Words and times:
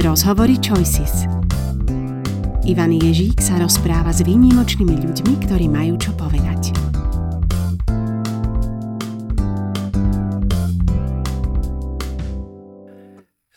Rozhovory 0.00 0.56
Choices. 0.64 1.28
Ivan 2.64 2.96
Ježík 2.96 3.36
sa 3.36 3.60
rozpráva 3.60 4.16
s 4.16 4.24
výnimočnými 4.24 4.96
ľuďmi, 4.96 5.34
ktorí 5.44 5.68
majú 5.68 6.00
čo 6.00 6.16
povedať. 6.16 6.72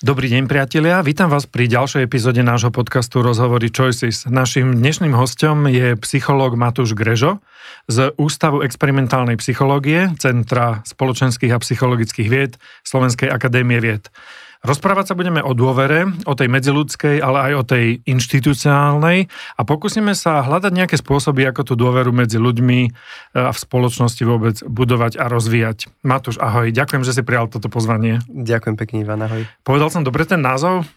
Dobrý 0.03 0.27
deň 0.35 0.51
priatelia, 0.51 0.99
vítam 0.99 1.31
vás 1.31 1.47
pri 1.47 1.71
ďalšej 1.71 2.12
epizóde 2.12 2.44
nášho 2.44 2.75
podcastu 2.75 3.23
Rozhovory 3.23 3.71
Choices. 3.71 4.28
Našim 4.28 4.75
dnešným 4.75 5.15
hostom 5.15 5.71
je 5.71 5.96
psychológ 6.03 6.60
Matúš 6.60 6.91
Grežo 6.91 7.39
z 7.87 8.12
Ústavu 8.19 8.67
experimentálnej 8.67 9.39
psychológie 9.39 10.12
Centra 10.19 10.83
spoločenských 10.83 11.55
a 11.55 11.63
psychologických 11.63 12.28
vied 12.28 12.60
Slovenskej 12.83 13.31
akadémie 13.31 13.79
vied. 13.79 14.12
Rozprávať 14.63 15.11
sa 15.11 15.19
budeme 15.19 15.43
o 15.43 15.51
dôvere, 15.51 16.07
o 16.23 16.39
tej 16.39 16.48
medziludskej, 16.48 17.20
ale 17.20 17.52
aj 17.52 17.54
o 17.59 17.63
tej 17.67 17.99
inštitucionálnej 18.08 19.27
a 19.59 19.62
pokúsime 19.67 20.16
sa 20.16 20.40
hľadať 20.40 20.71
nejaké 20.71 20.95
spôsoby, 20.95 21.44
ako 21.52 21.67
tú 21.67 21.73
dôveru 21.76 22.16
medzi 22.16 22.40
ľuďmi 22.40 22.80
e, 22.88 22.90
a 23.35 23.52
v 23.52 23.59
spoločnosti 23.59 24.23
vôbec 24.23 24.63
budovať 24.63 25.20
a 25.20 25.27
rozvíjať. 25.27 25.91
Matúš, 26.07 26.40
ahoj, 26.40 26.71
ďakujem, 26.71 27.04
že 27.04 27.12
si 27.12 27.27
prijal 27.27 27.52
toto 27.52 27.68
pozvanie. 27.68 28.23
Ďakujem 28.31 28.80
pekne, 28.80 29.04
Ivan, 29.04 29.27
ahoj. 29.27 29.44
Povedal 29.68 29.91
som 29.91 30.07
dobre 30.07 30.23
ten 30.23 30.40
názov? 30.40 30.88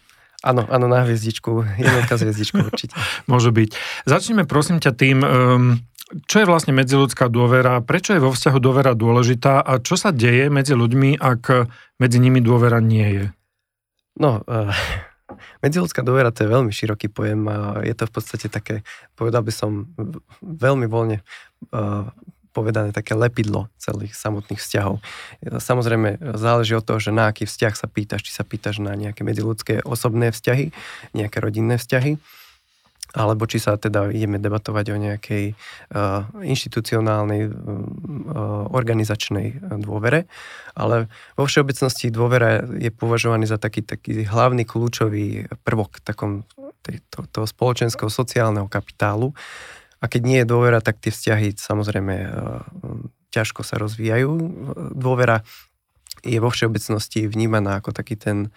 Áno, 0.47 0.63
áno, 0.71 0.87
na 0.87 1.03
hviezdičku, 1.03 1.67
jednotka 1.75 2.15
z 2.15 2.23
hviezdičkou 2.23 2.63
určite. 2.71 2.95
Môže 3.27 3.51
byť. 3.51 3.75
Začneme 4.07 4.47
prosím 4.47 4.79
ťa 4.79 4.95
tým, 4.95 5.19
um, 5.27 5.83
čo 6.23 6.39
je 6.39 6.47
vlastne 6.47 6.71
medziludská 6.71 7.27
dôvera, 7.27 7.83
prečo 7.83 8.15
je 8.15 8.23
vo 8.23 8.31
vzťahu 8.31 8.63
dôvera 8.63 8.95
dôležitá 8.95 9.59
a 9.59 9.83
čo 9.83 9.99
sa 9.99 10.15
deje 10.15 10.47
medzi 10.47 10.71
ľuďmi, 10.71 11.19
ak 11.19 11.67
medzi 11.99 12.23
nimi 12.23 12.39
dôvera 12.39 12.79
nie 12.79 13.07
je? 13.11 13.25
No, 14.17 14.41
uh, 14.43 14.73
medziludská 15.63 16.01
dôvera 16.01 16.33
to 16.33 16.45
je 16.45 16.53
veľmi 16.53 16.73
široký 16.73 17.07
pojem 17.13 17.45
a 17.47 17.81
je 17.85 17.93
to 17.93 18.09
v 18.09 18.13
podstate 18.13 18.47
také, 18.49 18.81
povedal 19.13 19.45
by 19.45 19.53
som, 19.53 19.89
veľmi 20.41 20.89
voľne 20.89 21.21
uh, 21.73 22.09
povedané 22.57 22.89
také 22.89 23.13
lepidlo 23.13 23.69
celých 23.77 24.17
samotných 24.17 24.57
vzťahov. 24.57 24.97
Samozrejme, 25.45 26.33
záleží 26.41 26.73
od 26.73 26.81
toho, 26.81 26.97
že 26.97 27.13
na 27.13 27.29
aký 27.29 27.45
vzťah 27.45 27.73
sa 27.77 27.85
pýtaš, 27.85 28.25
či 28.25 28.33
sa 28.33 28.41
pýtaš 28.41 28.81
na 28.81 28.97
nejaké 28.97 29.21
medziludské 29.21 29.85
osobné 29.85 30.33
vzťahy, 30.33 30.73
nejaké 31.13 31.37
rodinné 31.37 31.77
vzťahy, 31.77 32.17
alebo 33.17 33.49
či 33.49 33.57
sa 33.57 33.81
teda 33.81 34.13
ideme 34.13 34.37
debatovať 34.37 34.85
o 34.93 34.97
nejakej 35.01 35.57
uh, 35.57 36.29
inštitucionálnej, 36.45 37.49
uh, 37.49 37.53
organizačnej 38.69 39.57
dôvere. 39.81 40.29
Ale 40.77 41.09
vo 41.33 41.49
všeobecnosti 41.49 42.13
dôvera 42.13 42.61
je 42.61 42.93
považovaný 42.93 43.49
za 43.49 43.57
taký, 43.57 43.81
taký 43.81 44.21
hlavný 44.29 44.69
kľúčový 44.69 45.49
prvok 45.65 45.97
takom 46.05 46.45
to, 46.85 47.25
toho 47.33 47.47
spoločenského 47.49 48.13
sociálneho 48.13 48.69
kapitálu. 48.69 49.33
A 49.97 50.05
keď 50.05 50.21
nie 50.21 50.37
je 50.45 50.51
dôvera, 50.53 50.77
tak 50.77 51.01
tie 51.01 51.09
vzťahy 51.09 51.57
samozrejme 51.57 52.13
uh, 52.21 52.61
ťažko 53.33 53.65
sa 53.65 53.81
rozvíjajú. 53.81 54.29
Dôvera 54.93 55.41
je 56.21 56.37
vo 56.37 56.53
všeobecnosti 56.53 57.25
vnímaná 57.25 57.81
ako 57.81 57.93
taký 57.93 58.17
ten 58.17 58.53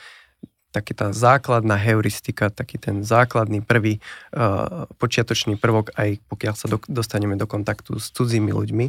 taký 0.71 0.95
tá 0.95 1.11
základná 1.11 1.75
heuristika, 1.75 2.49
taký 2.51 2.79
ten 2.79 3.03
základný 3.03 3.61
prvý 3.63 3.99
uh, 4.35 4.87
počiatočný 5.03 5.59
prvok, 5.59 5.91
aj 5.99 6.23
pokiaľ 6.31 6.55
sa 6.55 6.67
do, 6.71 6.79
dostaneme 6.87 7.35
do 7.35 7.51
kontaktu 7.51 7.99
s 7.99 8.15
cudzími 8.15 8.55
ľuďmi, 8.55 8.87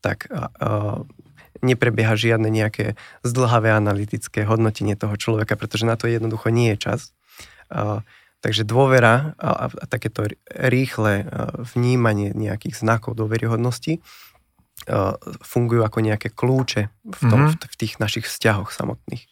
tak 0.00 0.30
uh, 0.30 1.02
neprebieha 1.66 2.14
žiadne 2.14 2.46
nejaké 2.46 2.94
zdlhavé 3.26 3.74
analytické 3.74 4.46
hodnotenie 4.46 4.94
toho 4.94 5.18
človeka, 5.18 5.58
pretože 5.58 5.88
na 5.88 5.98
to 5.98 6.06
jednoducho 6.06 6.54
nie 6.54 6.74
je 6.74 6.78
čas. 6.78 7.00
Uh, 7.66 8.06
takže 8.44 8.62
dôvera 8.62 9.34
a, 9.42 9.66
a 9.66 9.84
takéto 9.90 10.30
rýchle 10.54 11.26
uh, 11.26 11.58
vnímanie 11.74 12.30
nejakých 12.30 12.78
znakov 12.78 13.18
dôveryhodnosti 13.18 13.98
uh, 13.98 15.18
fungujú 15.42 15.82
ako 15.82 15.98
nejaké 16.06 16.30
kľúče 16.30 16.82
v, 16.86 17.22
tom, 17.26 17.50
mm-hmm. 17.50 17.58
v, 17.58 17.66
v 17.66 17.76
tých 17.82 17.98
našich 17.98 18.30
vzťahoch 18.30 18.70
samotných 18.70 19.26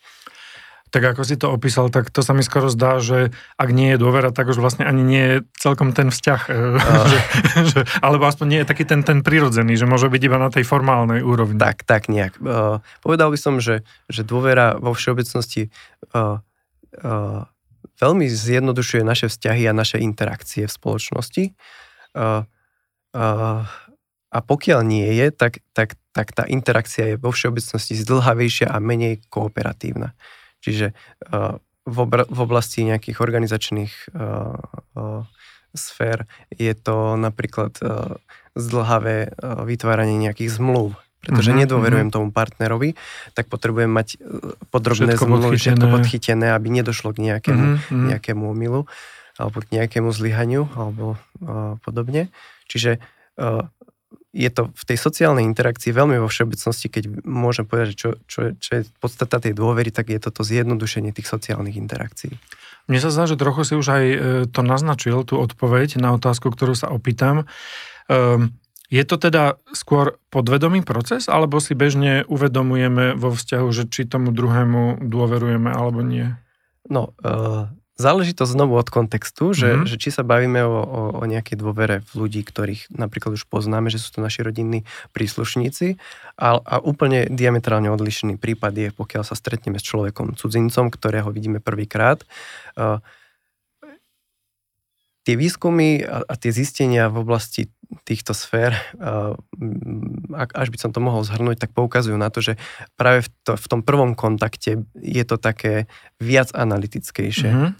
tak 0.94 1.02
ako 1.10 1.26
si 1.26 1.34
to 1.34 1.50
opísal, 1.50 1.90
tak 1.90 2.14
to 2.14 2.22
sa 2.22 2.30
mi 2.30 2.46
skoro 2.46 2.70
zdá, 2.70 3.02
že 3.02 3.34
ak 3.58 3.74
nie 3.74 3.90
je 3.90 3.98
dôvera, 3.98 4.30
tak 4.30 4.46
už 4.46 4.62
vlastne 4.62 4.86
ani 4.86 5.02
nie 5.02 5.24
je 5.26 5.36
celkom 5.58 5.90
ten 5.90 6.14
vzťah, 6.14 6.40
uh. 6.46 6.78
že, 7.10 7.18
že, 7.66 7.80
alebo 7.98 8.30
aspoň 8.30 8.46
nie 8.46 8.60
je 8.62 8.70
taký 8.70 8.86
ten, 8.86 9.02
ten 9.02 9.26
prirodzený, 9.26 9.74
že 9.74 9.90
môže 9.90 10.06
byť 10.06 10.22
iba 10.22 10.38
na 10.38 10.54
tej 10.54 10.62
formálnej 10.62 11.26
úrovni. 11.26 11.58
Tak, 11.58 11.82
tak 11.82 12.06
nejak. 12.06 12.38
Uh, 12.38 12.78
povedal 13.02 13.34
by 13.34 13.38
som, 13.42 13.58
že, 13.58 13.82
že 14.06 14.22
dôvera 14.22 14.78
vo 14.78 14.94
všeobecnosti 14.94 15.74
uh, 16.14 16.38
uh, 17.02 17.42
veľmi 17.98 18.30
zjednodušuje 18.30 19.02
naše 19.02 19.26
vzťahy 19.26 19.66
a 19.66 19.74
naše 19.74 19.98
interakcie 19.98 20.70
v 20.70 20.76
spoločnosti. 20.78 21.44
Uh, 22.14 22.46
uh, 23.18 23.66
a 24.30 24.38
pokiaľ 24.42 24.80
nie 24.86 25.10
je, 25.10 25.34
tak, 25.34 25.58
tak, 25.74 25.98
tak 26.14 26.30
tá 26.34 26.46
interakcia 26.46 27.14
je 27.14 27.16
vo 27.18 27.34
všeobecnosti 27.34 27.98
zdlhavejšia 27.98 28.70
a 28.70 28.78
menej 28.78 29.26
kooperatívna. 29.26 30.14
Čiže 30.64 30.96
uh, 31.28 31.60
v, 31.84 32.40
oblasti 32.40 32.80
nejakých 32.88 33.20
organizačných 33.20 34.16
uh, 34.16 34.56
uh, 34.96 35.28
sfér 35.76 36.24
je 36.54 36.72
to 36.72 37.18
napríklad 37.18 37.74
zdlhavé 38.54 39.34
vytváranie 39.66 40.22
nejakých 40.22 40.62
zmluv, 40.62 40.94
pretože 41.18 41.50
mm-hmm, 41.50 41.66
nedôverujem 41.66 42.08
mm-hmm. 42.14 42.30
tomu 42.30 42.30
partnerovi, 42.30 42.94
tak 43.34 43.50
potrebujem 43.50 43.90
mať 43.90 44.22
podrobné 44.70 45.18
všetko 45.18 45.24
zmluvy, 45.26 45.42
podchytené. 45.50 45.58
všetko 45.58 45.86
podchytené, 45.90 46.46
aby 46.54 46.68
nedošlo 46.70 47.10
k 47.10 47.18
nejakému, 47.26 47.64
mm-hmm. 47.74 48.04
nejakému 48.14 48.44
omilu 48.46 48.86
alebo 49.34 49.56
k 49.66 49.82
nejakému 49.82 50.14
zlyhaniu 50.14 50.70
alebo 50.78 51.18
uh, 51.42 51.74
podobne. 51.82 52.30
Čiže 52.70 53.02
uh, 53.42 53.66
je 54.34 54.50
to 54.50 54.74
v 54.74 54.82
tej 54.82 54.98
sociálnej 54.98 55.46
interakcii 55.46 55.94
veľmi 55.94 56.18
vo 56.18 56.26
všeobecnosti, 56.26 56.90
keď 56.90 57.22
môžem 57.22 57.62
povedať, 57.64 57.94
že 57.94 57.96
čo, 57.96 58.08
čo, 58.26 58.38
čo 58.58 58.70
je 58.76 58.82
podstata 58.98 59.38
tej 59.38 59.54
dôvery, 59.54 59.94
tak 59.94 60.10
je 60.10 60.18
toto 60.18 60.42
zjednodušenie 60.42 61.14
tých 61.14 61.30
sociálnych 61.30 61.78
interakcií. 61.78 62.34
Mne 62.90 62.98
sa 63.00 63.14
zdá, 63.14 63.30
že 63.30 63.38
trochu 63.38 63.62
si 63.62 63.74
už 63.78 63.86
aj 63.86 64.04
e, 64.04 64.18
to 64.50 64.60
naznačil, 64.66 65.22
tú 65.22 65.38
odpoveď 65.38 66.02
na 66.02 66.12
otázku, 66.18 66.50
ktorú 66.50 66.74
sa 66.74 66.90
opýtam. 66.90 67.46
Um, 68.10 68.52
je 68.92 69.00
to 69.06 69.16
teda 69.16 69.56
skôr 69.72 70.20
podvedomý 70.28 70.84
proces, 70.84 71.30
alebo 71.30 71.62
si 71.62 71.72
bežne 71.72 72.26
uvedomujeme 72.28 73.16
vo 73.16 73.32
vzťahu, 73.32 73.68
že 73.72 73.88
či 73.88 74.04
tomu 74.04 74.34
druhému 74.34 75.00
dôverujeme 75.00 75.72
alebo 75.72 76.04
nie? 76.04 76.36
No, 76.90 77.16
uh, 77.24 77.72
Záleží 77.94 78.34
to 78.34 78.42
znovu 78.42 78.74
od 78.74 78.90
kontextu, 78.90 79.54
že, 79.54 79.70
mm-hmm. 79.70 79.86
že 79.86 79.96
či 80.02 80.10
sa 80.10 80.26
bavíme 80.26 80.66
o, 80.66 80.82
o, 80.82 81.00
o 81.20 81.24
nejakej 81.30 81.62
dôvere 81.62 82.02
v 82.10 82.26
ľudí, 82.26 82.42
ktorých 82.42 82.90
napríklad 82.90 83.38
už 83.38 83.46
poznáme, 83.46 83.86
že 83.86 84.02
sú 84.02 84.18
to 84.18 84.20
naši 84.20 84.42
rodinní 84.42 84.82
príslušníci 85.14 86.02
a, 86.34 86.58
a 86.58 86.74
úplne 86.82 87.30
diametrálne 87.30 87.86
odlišný 87.94 88.34
prípad 88.34 88.74
je, 88.74 88.88
pokiaľ 88.90 89.22
sa 89.22 89.38
stretneme 89.38 89.78
s 89.78 89.86
človekom 89.86 90.34
cudzincom, 90.34 90.90
ktorého 90.90 91.30
vidíme 91.30 91.62
prvýkrát. 91.62 92.26
Uh, 92.74 92.98
tie 95.22 95.38
výskumy 95.38 96.02
a, 96.02 96.26
a 96.26 96.34
tie 96.34 96.50
zistenia 96.50 97.06
v 97.08 97.22
oblasti 97.22 97.70
týchto 98.02 98.34
sfér, 98.34 98.74
uh, 98.98 99.38
až 100.52 100.68
by 100.74 100.78
som 100.80 100.90
to 100.90 100.98
mohol 100.98 101.22
zhrnúť, 101.22 101.62
tak 101.62 101.70
poukazujú 101.70 102.18
na 102.18 102.28
to, 102.34 102.42
že 102.42 102.58
práve 102.98 103.22
v, 103.24 103.28
to, 103.46 103.52
v 103.54 103.66
tom 103.70 103.80
prvom 103.86 104.18
kontakte 104.18 104.82
je 104.98 105.24
to 105.24 105.38
také 105.38 105.86
viac 106.18 106.50
analytickejšie. 106.50 107.50
Mm-hmm. 107.54 107.70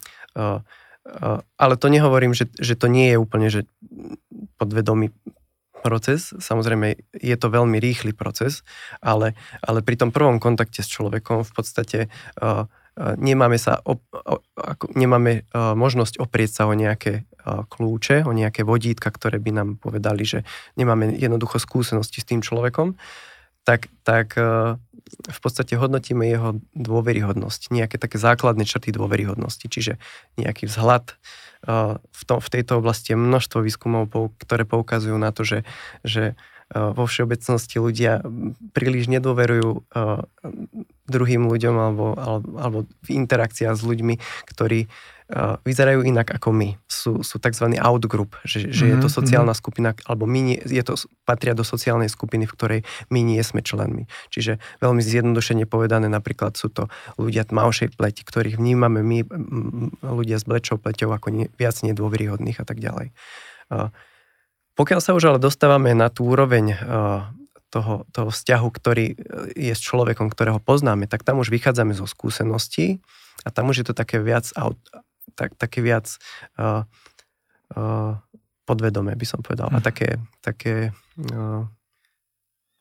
Ale 1.58 1.74
to 1.76 1.86
nehovorím, 1.92 2.32
že, 2.32 2.50
že 2.56 2.74
to 2.74 2.88
nie 2.88 3.12
je 3.12 3.20
úplne 3.20 3.48
že 3.52 3.68
podvedomý 4.56 5.12
proces, 5.84 6.32
samozrejme 6.40 6.96
je 7.12 7.36
to 7.36 7.52
veľmi 7.52 7.76
rýchly 7.76 8.16
proces, 8.16 8.64
ale, 9.04 9.36
ale 9.60 9.84
pri 9.84 10.00
tom 10.00 10.10
prvom 10.14 10.40
kontakte 10.40 10.80
s 10.80 10.88
človekom 10.88 11.44
v 11.44 11.52
podstate 11.52 11.98
uh, 12.40 12.64
nemáme, 13.18 13.58
sa 13.58 13.82
op, 13.82 14.00
ako, 14.54 14.94
nemáme 14.94 15.44
možnosť 15.52 16.22
oprieť 16.22 16.62
sa 16.62 16.70
o 16.70 16.74
nejaké 16.78 17.26
kľúče, 17.44 18.24
o 18.24 18.32
nejaké 18.32 18.64
vodítka, 18.64 19.12
ktoré 19.12 19.36
by 19.38 19.50
nám 19.52 19.68
povedali, 19.76 20.24
že 20.24 20.42
nemáme 20.80 21.12
jednoducho 21.14 21.60
skúsenosti 21.60 22.24
s 22.24 22.28
tým 22.28 22.40
človekom, 22.40 22.96
tak, 23.68 23.88
tak 24.04 24.36
v 25.24 25.38
podstate 25.40 25.76
hodnotíme 25.76 26.24
jeho 26.24 26.60
dôveryhodnosť, 26.72 27.72
nejaké 27.72 27.96
také 28.00 28.16
základné 28.16 28.64
črty 28.64 28.92
dôveryhodnosti, 28.92 29.64
čiže 29.68 30.00
nejaký 30.40 30.68
vzhľad. 30.68 31.16
V, 32.00 32.22
tom, 32.28 32.44
v 32.44 32.52
tejto 32.52 32.84
oblasti 32.84 33.16
je 33.16 33.18
množstvo 33.20 33.64
výskumov, 33.64 34.12
ktoré 34.36 34.68
poukazujú 34.68 35.16
na 35.16 35.32
to, 35.32 35.48
že, 35.48 35.64
že 36.04 36.36
vo 36.74 37.04
všeobecnosti 37.06 37.78
ľudia 37.78 38.20
príliš 38.74 39.06
nedôverujú 39.06 39.86
druhým 41.06 41.46
ľuďom 41.46 41.74
alebo, 41.78 42.06
alebo, 42.18 42.48
alebo 42.58 42.78
v 43.06 43.08
interakciách 43.14 43.76
s 43.78 43.82
ľuďmi, 43.86 44.14
ktorí 44.50 44.90
vyzerajú 45.64 46.04
inak 46.04 46.36
ako 46.36 46.52
my. 46.52 46.68
Sú, 46.84 47.24
sú 47.24 47.40
tzv. 47.40 47.72
outgroup, 47.80 48.36
že, 48.44 48.68
že 48.68 48.84
mm-hmm. 48.84 48.92
je 48.92 48.96
to 49.00 49.08
mhm, 49.08 49.14
sociálna 49.16 49.54
mm-hmm. 49.56 49.64
skupina, 49.64 49.88
alebo 50.04 50.28
my 50.28 50.40
nie, 50.52 50.58
je 50.60 50.84
to, 50.84 51.00
patria 51.24 51.56
do 51.56 51.64
sociálnej 51.64 52.12
skupiny, 52.12 52.44
v 52.44 52.52
ktorej 52.52 52.80
my 53.08 53.24
nie 53.24 53.40
sme 53.40 53.64
členmi. 53.64 54.04
Čiže 54.28 54.60
veľmi 54.84 55.00
zjednodušene 55.00 55.64
povedané, 55.64 56.12
napríklad 56.12 56.60
sú 56.60 56.68
to 56.68 56.92
ľudia 57.16 57.48
tmavšej 57.48 57.96
pleti, 57.96 58.20
ktorých 58.20 58.60
vnímame 58.60 59.00
my, 59.00 59.18
ľudia 60.04 60.36
s 60.36 60.44
blečou 60.44 60.76
pleťou, 60.76 61.16
ako 61.16 61.32
nie, 61.32 61.46
viac 61.56 61.80
nedôveryhodných 61.80 62.60
a 62.60 62.64
tak 62.68 62.84
ďalej. 62.84 63.16
Pokiaľ 64.74 65.00
sa 65.02 65.14
už 65.14 65.24
ale 65.30 65.38
dostávame 65.38 65.94
na 65.94 66.10
tú 66.10 66.26
úroveň 66.26 66.74
toho, 67.74 68.06
toho 68.14 68.30
vzťahu, 68.30 68.68
ktorý 68.70 69.06
e, 69.10 69.16
je 69.58 69.74
s 69.74 69.82
človekom, 69.82 70.30
ktorého 70.30 70.62
poznáme, 70.62 71.10
tak 71.10 71.26
tam 71.26 71.42
už 71.42 71.50
vychádzame 71.50 71.90
zo 71.90 72.06
skúseností 72.06 73.02
a 73.42 73.50
tam 73.50 73.74
už 73.74 73.82
je 73.82 73.86
to 73.90 73.94
také 73.98 74.22
viac 74.22 74.46
tak, 75.34 75.58
také 75.58 75.82
viac 75.82 76.06
uh, 76.62 76.86
uh, 77.74 78.14
podvedomé, 78.62 79.18
by 79.18 79.26
som 79.26 79.42
povedal. 79.42 79.66
A 79.74 79.82
mhm. 79.82 79.84
také, 79.84 80.08
také 80.38 80.74
uh, 81.18 81.66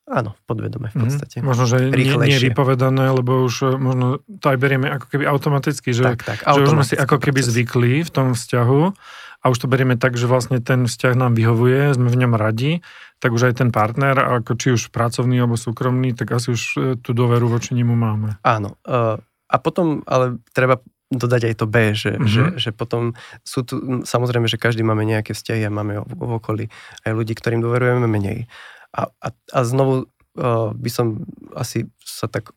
áno, 0.05 0.37
podvedome 0.45 0.93
v 0.93 0.95
mhm. 0.95 1.01
podstate. 1.01 1.35
Mm. 1.41 1.45
Možno, 1.49 1.65
že 1.65 1.77
nie, 1.89 2.13
nie 2.13 2.39
vypovedané, 2.53 3.09
lebo 3.09 3.49
už 3.49 3.81
možno 3.81 4.21
to 4.37 4.53
aj 4.53 4.57
berieme 4.61 4.93
ako 4.93 5.09
keby 5.09 5.25
automaticky, 5.25 5.89
že, 5.97 6.13
tak, 6.13 6.21
tak, 6.21 6.39
že 6.45 6.61
už 6.61 6.69
sme 6.69 6.85
si 6.85 6.93
ako 6.93 7.17
keby 7.17 7.41
proces. 7.41 7.49
zvykli 7.49 7.93
v 8.05 8.11
tom 8.13 8.37
vzťahu 8.37 8.81
a 8.93 9.32
už 9.51 9.59
to 9.59 9.67
berieme 9.67 9.99
tak, 9.99 10.15
že 10.15 10.29
vlastne 10.29 10.63
ten 10.63 10.87
vzťah 10.87 11.19
nám 11.19 11.35
vyhovuje, 11.35 11.95
sme 11.97 12.07
v 12.07 12.19
ňom 12.23 12.33
radi, 12.39 12.79
tak 13.19 13.35
už 13.35 13.51
aj 13.51 13.63
ten 13.63 13.69
partner, 13.75 14.15
ako 14.15 14.55
či 14.55 14.75
už 14.75 14.91
pracovný 14.91 15.43
alebo 15.43 15.59
súkromný, 15.59 16.15
tak 16.15 16.31
asi 16.31 16.55
už 16.55 16.61
uh, 16.75 16.81
tú 16.99 17.11
dôveru 17.11 17.51
voči 17.51 17.75
nemu 17.75 17.91
máme. 17.91 18.39
Áno. 18.43 18.79
Uh, 18.87 19.19
a 19.51 19.55
potom, 19.59 20.03
ale 20.07 20.39
treba 20.55 20.79
dodať 21.13 21.41
aj 21.53 21.55
to 21.61 21.65
B, 21.69 21.75
že, 21.93 22.17
mm-hmm. 22.17 22.25
že, 22.25 22.43
že 22.57 22.69
potom 22.73 23.13
sú 23.45 23.61
tu, 23.61 24.01
samozrejme, 24.01 24.49
že 24.49 24.57
každý 24.57 24.81
máme 24.81 25.05
nejaké 25.05 25.37
vzťahy 25.37 25.61
a 25.67 25.75
máme 25.75 26.01
v 26.03 26.31
okolí 26.41 26.65
aj 27.05 27.11
ľudí, 27.13 27.37
ktorým 27.37 27.61
dôverujeme 27.61 28.09
menej. 28.09 28.49
A, 28.93 29.13
a, 29.21 29.27
a 29.29 29.59
znovu 29.61 30.09
uh, 30.39 30.73
by 30.73 30.89
som 30.89 31.21
asi 31.53 31.85
sa 32.01 32.25
tak 32.25 32.53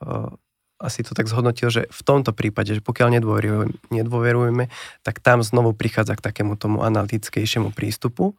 uh, 0.00 0.32
asi 0.78 1.02
to 1.02 1.12
tak 1.12 1.26
zhodnotil, 1.26 1.74
že 1.74 1.90
v 1.90 2.02
tomto 2.06 2.30
prípade, 2.30 2.70
že 2.70 2.82
pokiaľ 2.82 3.18
nedôverujeme, 3.18 3.66
nedôverujeme 3.90 4.70
tak 5.02 5.18
tam 5.18 5.42
znovu 5.42 5.74
prichádza 5.74 6.14
k 6.14 6.24
takému 6.24 6.54
tomu 6.54 6.86
analytickejšiemu 6.86 7.74
prístupu. 7.74 8.38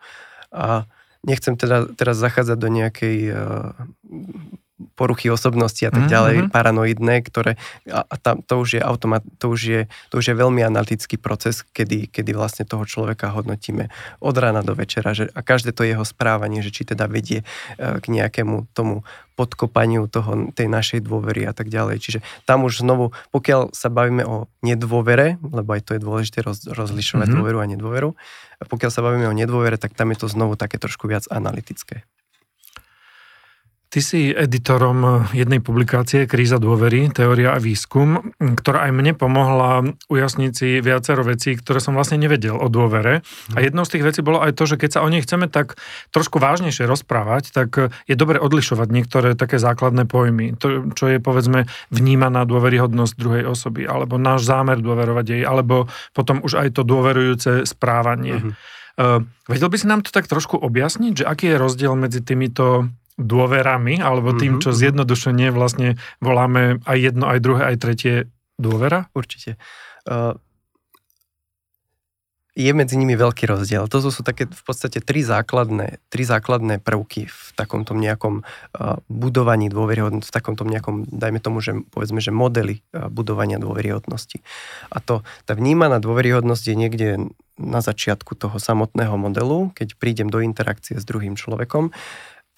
A 0.50 0.88
nechcem 1.28 1.60
teda 1.60 1.92
teraz 1.94 2.16
zachádzať 2.16 2.58
do 2.58 2.70
nejakej 2.72 3.18
uh, 3.36 3.76
poruchy 4.96 5.28
osobnosti 5.28 5.84
a 5.84 5.92
tak 5.92 6.08
mm-hmm. 6.08 6.16
ďalej, 6.16 6.36
mhm. 6.40 6.50
paranoidné, 6.52 7.16
ktoré, 7.28 7.60
a, 7.88 8.08
a 8.08 8.16
tam, 8.16 8.40
to 8.44 8.64
už 8.64 8.80
je 8.80 8.82
automat, 8.82 9.24
to 9.38 9.52
už 9.52 9.62
je, 9.62 9.82
to 10.12 10.24
už 10.24 10.32
je 10.32 10.36
veľmi 10.36 10.64
analytický 10.64 11.20
proces, 11.20 11.64
kedy, 11.76 12.08
kedy 12.08 12.32
vlastne 12.32 12.64
toho 12.64 12.88
človeka 12.88 13.32
hodnotíme 13.36 13.92
od 14.24 14.36
rána 14.36 14.64
do 14.64 14.76
večera, 14.76 15.12
že, 15.12 15.28
a 15.36 15.40
každé 15.44 15.76
to 15.76 15.84
jeho 15.84 16.04
správanie, 16.08 16.64
že 16.64 16.72
či 16.72 16.88
teda 16.88 17.12
vedie 17.12 17.44
e, 17.44 18.00
k 18.00 18.06
nejakému 18.08 18.72
tomu 18.72 19.04
podkopaniu 19.40 20.12
toho, 20.12 20.52
tej 20.52 20.68
našej 20.68 21.00
dôvery 21.08 21.48
a 21.48 21.56
tak 21.56 21.72
ďalej. 21.72 22.04
Čiže 22.04 22.20
tam 22.44 22.68
už 22.68 22.84
znovu, 22.84 23.16
pokiaľ 23.32 23.72
sa 23.72 23.88
bavíme 23.88 24.28
o 24.28 24.52
nedôvere, 24.60 25.40
lebo 25.40 25.80
aj 25.80 25.82
to 25.88 25.92
je 25.96 26.04
dôležité 26.04 26.44
roz, 26.44 26.68
rozlišovať 26.68 27.24
mm-hmm. 27.24 27.40
dôveru 27.40 27.58
a 27.64 27.72
nedôveru, 27.72 28.10
a 28.60 28.64
pokiaľ 28.68 28.92
sa 28.92 29.00
bavíme 29.00 29.32
o 29.32 29.36
nedôvere, 29.36 29.80
tak 29.80 29.96
tam 29.96 30.12
je 30.12 30.20
to 30.20 30.28
znovu 30.28 30.60
také 30.60 30.76
trošku 30.76 31.08
viac 31.08 31.24
analytické. 31.32 32.04
Ty 33.90 34.06
si 34.06 34.30
editorom 34.30 35.26
jednej 35.34 35.66
publikácie 35.66 36.30
Kríza 36.30 36.62
dôvery, 36.62 37.10
teória 37.10 37.58
a 37.58 37.60
výskum, 37.60 38.38
ktorá 38.38 38.86
aj 38.86 38.94
mne 38.94 39.18
pomohla 39.18 39.82
ujasniť 40.06 40.52
si 40.54 40.78
viacero 40.78 41.26
vecí, 41.26 41.58
ktoré 41.58 41.82
som 41.82 41.98
vlastne 41.98 42.22
nevedel 42.22 42.54
o 42.54 42.70
dôvere. 42.70 43.26
A 43.50 43.58
mhm. 43.58 43.66
jednou 43.66 43.84
z 43.90 43.98
tých 43.98 44.06
vecí 44.06 44.20
bolo 44.22 44.46
aj 44.46 44.54
to, 44.54 44.70
že 44.70 44.78
keď 44.78 44.90
sa 44.94 45.02
o 45.02 45.10
nej 45.10 45.26
chceme 45.26 45.50
tak 45.50 45.74
trošku 46.14 46.38
vážnejšie 46.38 46.86
rozprávať, 46.86 47.50
tak 47.50 47.90
je 48.06 48.14
dobre 48.14 48.38
odlišovať 48.38 48.88
niektoré 48.94 49.34
také 49.34 49.58
základné 49.58 50.06
pojmy. 50.06 50.54
To, 50.62 50.94
čo 50.94 51.10
je 51.10 51.18
povedzme 51.18 51.66
vnímaná 51.90 52.46
dôveryhodnosť 52.46 53.14
druhej 53.18 53.50
osoby, 53.50 53.90
alebo 53.90 54.22
náš 54.22 54.46
zámer 54.46 54.78
dôverovať 54.86 55.26
jej, 55.34 55.42
alebo 55.42 55.90
potom 56.14 56.46
už 56.46 56.62
aj 56.62 56.78
to 56.78 56.86
dôverujúce 56.86 57.66
správanie. 57.66 58.38
Uh-huh. 58.38 58.54
Uh, 59.00 59.24
vedel 59.50 59.72
by 59.72 59.78
si 59.82 59.88
nám 59.90 60.06
to 60.06 60.14
tak 60.14 60.30
trošku 60.30 60.60
objasniť, 60.60 61.24
že 61.24 61.26
aký 61.26 61.56
je 61.56 61.58
rozdiel 61.58 61.96
medzi 61.98 62.22
týmito 62.22 62.92
dôverami, 63.20 64.00
alebo 64.00 64.32
tým, 64.32 64.58
mhm, 64.58 64.62
čo 64.64 64.72
zjednodušene 64.72 65.52
vlastne 65.52 66.00
voláme 66.24 66.80
aj 66.88 66.98
jedno, 66.98 67.28
aj 67.28 67.40
druhé, 67.44 67.62
aj 67.76 67.78
tretie 67.78 68.16
dôvera? 68.56 69.12
Určite. 69.12 69.60
Uh, 70.08 70.40
je 72.60 72.72
medzi 72.76 73.00
nimi 73.00 73.16
veľký 73.16 73.48
rozdiel. 73.48 73.88
To 73.88 74.12
sú 74.12 74.20
také 74.20 74.44
v 74.44 74.64
podstate 74.68 75.00
tri 75.00 75.24
základné, 75.24 76.04
tri 76.12 76.28
základné 76.28 76.84
prvky 76.84 77.32
v 77.32 77.48
takomto 77.56 77.96
nejakom 77.96 78.44
uh, 78.44 79.00
budovaní 79.08 79.72
dôveryhodnosti, 79.72 80.28
v 80.28 80.36
takomto 80.36 80.68
nejakom, 80.68 81.08
dajme 81.08 81.40
tomu, 81.40 81.64
že 81.64 81.80
povedzme, 81.88 82.20
že 82.20 82.36
modely 82.36 82.84
uh, 82.92 83.08
budovania 83.08 83.64
dôveryhodnosti. 83.64 84.44
A 84.92 85.00
to, 85.00 85.24
tá 85.48 85.56
vnímaná 85.56 86.04
dôveryhodnosť 86.04 86.64
je 86.68 86.76
niekde 86.76 87.10
na 87.60 87.80
začiatku 87.84 88.36
toho 88.40 88.56
samotného 88.56 89.16
modelu, 89.20 89.72
keď 89.76 90.00
prídem 90.00 90.32
do 90.32 90.40
interakcie 90.44 90.96
s 90.96 91.04
druhým 91.04 91.36
človekom 91.36 91.92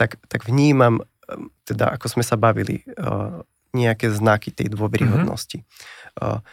tak, 0.02 0.18
tak 0.26 0.50
vnímam, 0.50 1.06
ehm, 1.30 1.54
teda 1.70 1.94
ako 1.94 2.18
sme 2.18 2.24
sa 2.26 2.42
bavili, 2.42 2.82
ehm, 2.98 3.46
nejaké 3.72 4.12
znaky 4.12 4.52
tej 4.52 4.74
dôveryhodnosti. 4.74 5.64
Mm-hmm. 5.64 6.44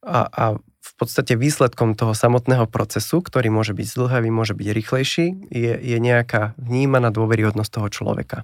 A, 0.00 0.18
a 0.28 0.44
v 0.60 0.92
podstate 0.96 1.36
výsledkom 1.36 1.92
toho 1.92 2.16
samotného 2.16 2.64
procesu, 2.68 3.20
ktorý 3.20 3.52
môže 3.52 3.76
byť 3.76 3.86
zdlhavý, 3.88 4.28
môže 4.32 4.56
byť 4.56 4.68
rýchlejší, 4.68 5.26
je, 5.52 5.72
je 5.76 5.98
nejaká 6.00 6.56
vnímaná 6.56 7.12
dôveryhodnosť 7.12 7.70
toho 7.72 7.88
človeka. 7.88 8.38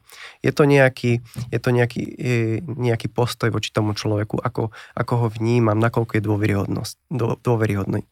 Je 0.44 0.52
to 0.52 0.68
nejaký, 0.68 1.24
je 1.48 1.58
to 1.60 1.70
nejaký, 1.72 2.02
je 2.04 2.38
nejaký 2.64 3.08
postoj 3.08 3.48
voči 3.48 3.72
tomu 3.72 3.96
človeku, 3.96 4.36
ako, 4.40 4.72
ako 4.96 5.12
ho 5.16 5.26
vnímam, 5.32 5.80
nakoľko 5.80 6.20
je 6.20 6.22
dôveryhodnosť, 6.24 6.94
dôveryhodný. 7.40 8.04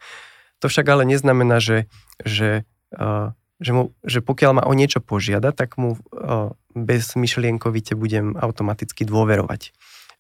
To 0.61 0.67
však 0.73 0.89
ale 0.89 1.05
neznamená, 1.05 1.61
že, 1.61 1.89
že 2.25 2.65
uh, 2.97 3.37
že, 3.63 3.73
mu, 3.75 3.83
že 4.03 4.19
pokiaľ 4.25 4.51
ma 4.61 4.65
o 4.67 4.73
niečo 4.75 4.99
požiada, 4.99 5.55
tak 5.55 5.79
mu 5.79 5.95
uh, 5.95 6.51
myšlienkovite 6.75 7.95
budem 7.95 8.35
automaticky 8.35 9.07
dôverovať. 9.07 9.71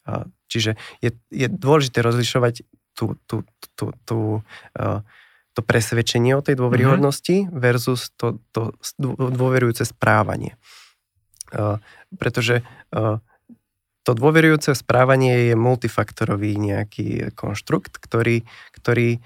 Uh, 0.04 0.28
čiže 0.46 0.78
je, 1.02 1.10
je 1.34 1.46
dôležité 1.50 2.04
rozlišovať 2.04 2.62
tú, 2.94 3.18
tú, 3.26 3.42
tú, 3.74 3.90
tú, 4.06 4.18
uh, 4.78 5.02
to 5.54 5.60
presvedčenie 5.62 6.34
o 6.34 6.44
tej 6.44 6.58
dôveryhodnosti 6.58 7.46
mm-hmm. 7.46 7.58
versus 7.58 8.14
to, 8.14 8.38
to 8.54 8.74
dôverujúce 9.14 9.86
správanie. 9.86 10.54
Uh, 11.54 11.78
pretože 12.18 12.62
uh, 12.94 13.18
to 14.04 14.12
dôverujúce 14.12 14.76
správanie 14.76 15.50
je 15.50 15.54
multifaktorový 15.56 16.60
nejaký 16.60 17.32
konštrukt, 17.32 17.96
ktorý, 17.96 18.44
ktorý 18.76 19.24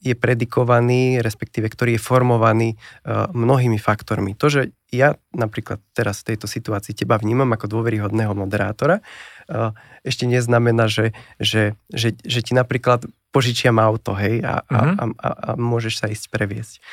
je 0.00 0.14
predikovaný, 0.14 1.18
respektíve 1.18 1.66
ktorý 1.66 1.98
je 1.98 2.02
formovaný 2.02 2.68
eh, 2.72 3.26
mnohými 3.34 3.76
faktormi. 3.76 4.38
To, 4.38 4.46
že 4.46 4.70
ja 4.94 5.18
napríklad 5.34 5.82
teraz 5.92 6.22
v 6.22 6.34
tejto 6.34 6.46
situácii 6.46 6.94
teba 6.94 7.18
vnímam 7.18 7.50
ako 7.50 7.66
dôveryhodného 7.66 8.32
moderátora, 8.38 9.02
eh, 9.02 9.74
ešte 10.06 10.30
neznamená, 10.30 10.86
že, 10.86 11.10
že, 11.42 11.74
že, 11.90 12.14
že 12.22 12.40
ti 12.40 12.54
napríklad 12.54 13.04
požičiam 13.34 13.82
auto, 13.82 14.14
hej, 14.14 14.44
a, 14.44 14.62
mm-hmm. 14.62 14.96
a, 14.98 15.04
a, 15.08 15.28
a 15.30 15.50
môžeš 15.56 16.04
sa 16.04 16.06
ísť 16.12 16.28
previesť. 16.28 16.84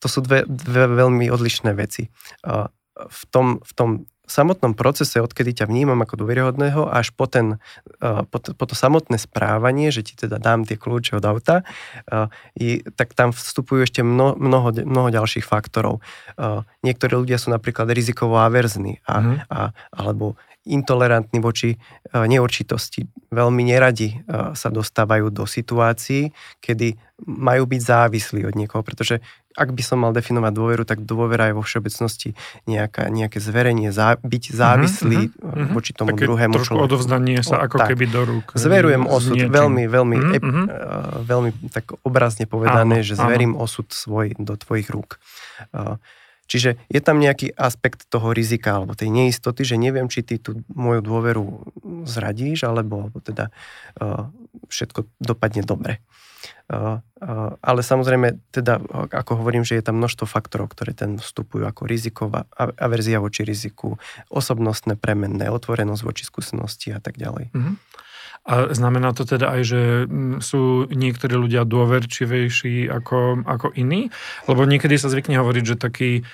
To 0.00 0.06
sú 0.08 0.24
dve, 0.24 0.48
dve 0.48 0.88
veľmi 0.88 1.28
odlišné 1.28 1.76
veci. 1.76 2.08
V 2.96 3.22
tom, 3.28 3.60
v 3.60 3.72
tom 3.76 4.08
samotnom 4.30 4.76
procese, 4.76 5.18
odkedy 5.18 5.56
ťa 5.56 5.66
vnímam 5.66 5.98
ako 6.04 6.24
dôveryhodného, 6.24 6.86
až 6.86 7.10
po, 7.16 7.24
ten, 7.26 7.58
po, 8.00 8.38
to, 8.38 8.52
po 8.52 8.64
to 8.68 8.76
samotné 8.76 9.16
správanie, 9.16 9.88
že 9.88 10.04
ti 10.04 10.14
teda 10.14 10.36
dám 10.38 10.68
tie 10.68 10.76
kľúče 10.76 11.18
od 11.18 11.24
auta, 11.24 11.64
tak 12.94 13.08
tam 13.16 13.32
vstupujú 13.32 13.88
ešte 13.88 14.04
mnoho, 14.04 14.36
mnoho, 14.36 14.68
mnoho 14.84 15.08
ďalších 15.08 15.48
faktorov. 15.48 16.04
Niektorí 16.84 17.12
ľudia 17.18 17.40
sú 17.40 17.50
napríklad 17.50 17.88
rizikovo 17.90 18.38
averzní 18.38 19.00
a, 19.08 19.14
mm. 19.18 19.36
a, 19.48 19.60
alebo 19.96 20.36
intolerantní 20.68 21.40
voči 21.40 21.80
neurčitosti. 22.12 23.08
Veľmi 23.32 23.64
neradi 23.64 24.20
sa 24.52 24.68
dostávajú 24.68 25.32
do 25.32 25.48
situácií, 25.48 26.28
kedy 26.60 26.92
majú 27.24 27.64
byť 27.64 27.80
závislí 27.80 28.44
od 28.44 28.52
niekoho, 28.52 28.84
pretože 28.84 29.24
ak 29.58 29.74
by 29.74 29.82
som 29.82 29.98
mal 29.98 30.14
definovať 30.14 30.52
dôveru, 30.54 30.86
tak 30.86 31.02
dôvera 31.02 31.50
je 31.50 31.58
vo 31.58 31.66
všeobecnosti 31.66 32.38
nejaká, 32.70 33.10
nejaké 33.10 33.42
zverenie, 33.42 33.90
zá, 33.90 34.14
byť 34.22 34.44
závislý 34.54 35.34
mm-hmm, 35.34 35.74
voči 35.74 35.90
tomu 35.90 36.14
Také 36.14 36.30
druhému 36.30 36.54
trošku 36.54 36.78
človeku. 36.78 36.86
odovzdanie 36.86 37.42
sa 37.42 37.66
ako 37.66 37.82
tak. 37.82 37.90
keby 37.90 38.06
do 38.06 38.22
rúk. 38.22 38.54
Zverujem 38.54 39.02
osud, 39.10 39.34
veľmi, 39.34 39.90
veľmi, 39.90 40.16
mm-hmm. 40.16 40.66
e, 40.70 40.74
veľmi 41.26 41.50
tak 41.74 41.90
obrazne 42.06 42.46
povedané, 42.46 43.02
Áno, 43.02 43.06
že 43.06 43.18
zverím 43.18 43.58
áno. 43.58 43.66
osud 43.66 43.90
svoj 43.90 44.38
do 44.38 44.54
tvojich 44.54 44.86
rúk. 44.94 45.18
čiže 46.48 46.80
je 46.88 47.00
tam 47.04 47.20
nejaký 47.20 47.52
aspekt 47.58 48.08
toho 48.08 48.32
rizika 48.32 48.80
alebo 48.80 48.96
tej 48.96 49.12
neistoty, 49.12 49.66
že 49.68 49.76
neviem, 49.76 50.08
či 50.08 50.24
ty 50.24 50.40
tú 50.40 50.64
moju 50.72 51.04
dôveru 51.04 51.44
zradíš, 52.08 52.64
alebo, 52.64 53.04
alebo 53.04 53.20
teda 53.20 53.52
uh, 54.00 54.32
všetko 54.66 55.06
dopadne 55.22 55.62
dobre. 55.62 56.02
Ale 56.68 57.80
samozrejme, 57.80 58.52
teda, 58.52 58.78
ako 59.10 59.40
hovorím, 59.40 59.64
že 59.64 59.80
je 59.80 59.86
tam 59.88 59.98
množstvo 59.98 60.28
faktorov, 60.28 60.70
ktoré 60.70 60.92
ten 60.92 61.16
vstupujú 61.18 61.64
ako 61.64 61.88
riziková, 61.88 62.44
averzia 62.56 63.18
voči 63.18 63.42
riziku, 63.42 63.96
osobnostné 64.28 65.00
premenné, 65.00 65.48
otvorenosť 65.48 66.02
voči 66.04 66.22
skúsenosti 66.28 66.92
a 66.92 67.00
tak 67.00 67.16
ďalej. 67.16 67.50
Mm-hmm. 67.56 67.74
A 68.48 68.72
znamená 68.72 69.12
to 69.12 69.28
teda 69.28 69.60
aj, 69.60 69.62
že 69.66 69.82
mm, 70.08 70.40
sú 70.40 70.88
niektorí 70.88 71.36
ľudia 71.36 71.68
dôverčivejší 71.68 72.88
ako, 72.88 73.44
ako 73.44 73.76
iní? 73.76 74.08
Lebo 74.48 74.64
niekedy 74.64 74.96
sa 74.96 75.12
zvykne 75.12 75.36
hovoriť, 75.36 75.64
že 75.68 75.76
taký 75.76 76.24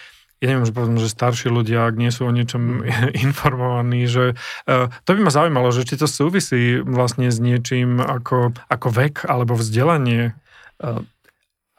ja 0.45 0.53
neviem, 0.53 0.69
že 0.69 0.77
poviem, 0.77 1.01
že 1.01 1.09
starší 1.09 1.49
ľudia, 1.49 1.89
ak 1.89 1.97
nie 1.97 2.13
sú 2.13 2.29
o 2.29 2.35
niečom 2.37 2.85
informovaní, 3.27 4.05
že 4.05 4.37
uh, 4.69 4.93
to 5.09 5.17
by 5.17 5.21
ma 5.25 5.33
zaujímalo, 5.33 5.73
že 5.73 5.89
či 5.89 5.97
to 5.97 6.05
súvisí 6.05 6.85
vlastne 6.85 7.33
s 7.33 7.41
niečím 7.41 8.05
ako, 8.05 8.53
ako 8.69 8.89
vek 8.93 9.25
alebo 9.25 9.57
vzdelanie. 9.57 10.37
Uh, 10.77 11.09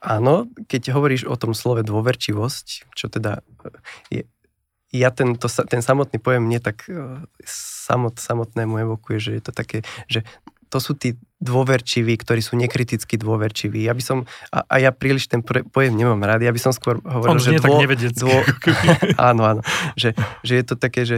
áno, 0.02 0.50
keď 0.66 0.98
hovoríš 0.98 1.30
o 1.30 1.38
tom 1.38 1.54
slove 1.54 1.86
dôverčivosť, 1.86 2.98
čo 2.98 3.06
teda 3.06 3.46
je, 4.10 4.26
ja 4.96 5.10
ten, 5.12 5.36
to, 5.36 5.46
ten 5.50 5.82
samotný 5.86 6.22
pojem 6.24 6.48
nie 6.48 6.64
tak 6.64 6.88
e, 6.88 7.26
samot, 7.50 8.16
samotnému 8.22 8.80
evokuje, 8.86 9.18
že 9.20 9.32
je 9.36 9.42
to 9.44 9.52
také, 9.52 9.84
že 10.08 10.24
to 10.70 10.78
sú 10.82 10.98
tí 10.98 11.16
dôverčiví, 11.40 12.18
ktorí 12.18 12.42
sú 12.42 12.58
nekriticky 12.58 13.22
dôverčiví. 13.22 13.86
Ja 13.86 13.94
by 13.94 14.04
som, 14.04 14.18
a, 14.50 14.66
a 14.66 14.76
ja 14.82 14.90
príliš 14.90 15.30
ten 15.30 15.46
pojem 15.46 15.94
nemám 15.94 16.22
rád, 16.26 16.42
ja 16.42 16.54
by 16.54 16.62
som 16.62 16.74
skôr 16.74 17.00
hovoril, 17.06 17.38
On 17.38 17.40
že 17.40 17.62
dô, 17.62 17.78
tak 17.78 18.14
dô, 18.18 18.34
áno, 19.30 19.44
áno, 19.46 19.62
že, 19.94 20.18
že 20.42 20.54
je 20.58 20.64
to 20.66 20.76
také, 20.80 21.06
že 21.06 21.18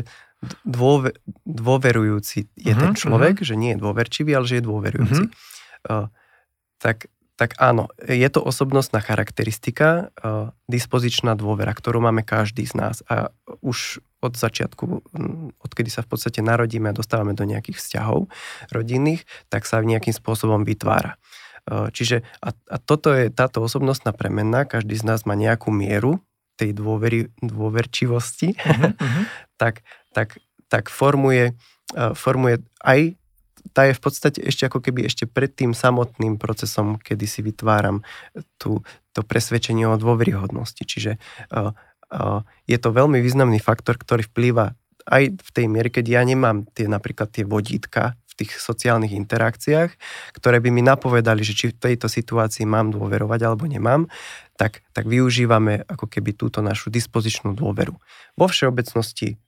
dôver, 0.68 1.18
dôverujúci 1.48 2.52
je 2.54 2.74
uh-huh, 2.74 2.82
ten 2.82 2.92
mhm, 2.94 3.00
človek, 3.00 3.36
uh-huh. 3.42 3.48
že 3.48 3.56
nie 3.56 3.74
je 3.74 3.80
dôverčivý, 3.82 4.32
ale 4.38 4.46
že 4.46 4.60
je 4.60 4.64
dôverujúci. 4.66 5.24
Uh-huh. 5.26 6.06
Uh, 6.06 6.08
tak 6.78 7.10
tak 7.38 7.54
áno, 7.62 7.86
je 8.02 8.26
to 8.34 8.42
osobnostná 8.42 8.98
charakteristika, 8.98 10.10
uh, 10.26 10.50
dispozičná 10.66 11.38
dôvera, 11.38 11.70
ktorú 11.70 12.02
máme 12.02 12.26
každý 12.26 12.66
z 12.66 12.74
nás 12.74 13.06
a 13.06 13.30
už 13.62 14.02
od 14.18 14.34
začiatku, 14.34 14.84
odkedy 15.62 15.94
sa 15.94 16.02
v 16.02 16.10
podstate 16.10 16.42
narodíme 16.42 16.90
a 16.90 16.98
dostávame 16.98 17.38
do 17.38 17.46
nejakých 17.46 17.78
vzťahov 17.78 18.34
rodinných, 18.74 19.30
tak 19.54 19.70
sa 19.70 19.82
nejakým 19.86 20.14
spôsobom 20.14 20.66
vytvára. 20.66 21.22
Uh, 21.68 21.92
čiže 21.92 22.24
a, 22.40 22.56
a 22.72 22.78
toto 22.80 23.12
je 23.12 23.28
táto 23.28 23.60
osobnostná 23.60 24.16
premenná, 24.16 24.64
každý 24.64 24.96
z 24.96 25.04
nás 25.04 25.28
má 25.28 25.36
nejakú 25.36 25.68
mieru 25.68 26.24
tej 26.56 26.72
dôvery, 26.74 27.28
dôverčivosti, 27.44 28.56
uh-huh, 28.56 28.96
tak, 29.62 29.84
tak, 30.16 30.40
tak 30.72 30.88
formuje, 30.88 31.54
uh, 31.94 32.16
formuje 32.16 32.64
aj 32.82 33.20
tá 33.76 33.84
je 33.84 33.94
v 33.94 34.02
podstate 34.02 34.40
ešte 34.42 34.66
ako 34.72 34.80
keby 34.80 35.12
ešte 35.12 35.28
pred 35.28 35.52
tým 35.52 35.76
samotným 35.76 36.40
procesom, 36.40 36.96
kedy 36.98 37.28
si 37.28 37.44
vytváram 37.44 38.00
tú, 38.56 38.82
to 39.12 39.22
presvedčenie 39.28 39.84
o 39.86 40.00
dôveryhodnosti. 40.00 40.88
Čiže 40.88 41.20
uh, 41.52 41.76
je 42.68 42.78
to 42.80 42.90
veľmi 42.92 43.20
významný 43.20 43.60
faktor, 43.60 44.00
ktorý 44.00 44.24
vplýva 44.28 44.76
aj 45.08 45.40
v 45.40 45.50
tej 45.56 45.66
miere, 45.72 45.88
keď 45.88 46.06
ja 46.20 46.22
nemám 46.28 46.68
tie 46.76 46.88
napríklad 46.92 47.32
tie 47.32 47.48
vodítka 47.48 48.20
v 48.28 48.34
tých 48.46 48.60
sociálnych 48.60 49.16
interakciách, 49.16 49.96
ktoré 50.36 50.62
by 50.62 50.70
mi 50.70 50.84
napovedali, 50.84 51.42
že 51.42 51.56
či 51.56 51.66
v 51.72 51.80
tejto 51.80 52.12
situácii 52.12 52.68
mám 52.68 52.92
dôverovať 52.92 53.40
alebo 53.48 53.66
nemám, 53.66 54.12
tak, 54.60 54.84
tak 54.92 55.08
využívame 55.08 55.88
ako 55.88 56.12
keby 56.12 56.36
túto 56.36 56.60
našu 56.60 56.92
dispozičnú 56.92 57.56
dôveru. 57.56 57.96
Vo 58.38 58.48
všeobecnosti 58.52 59.40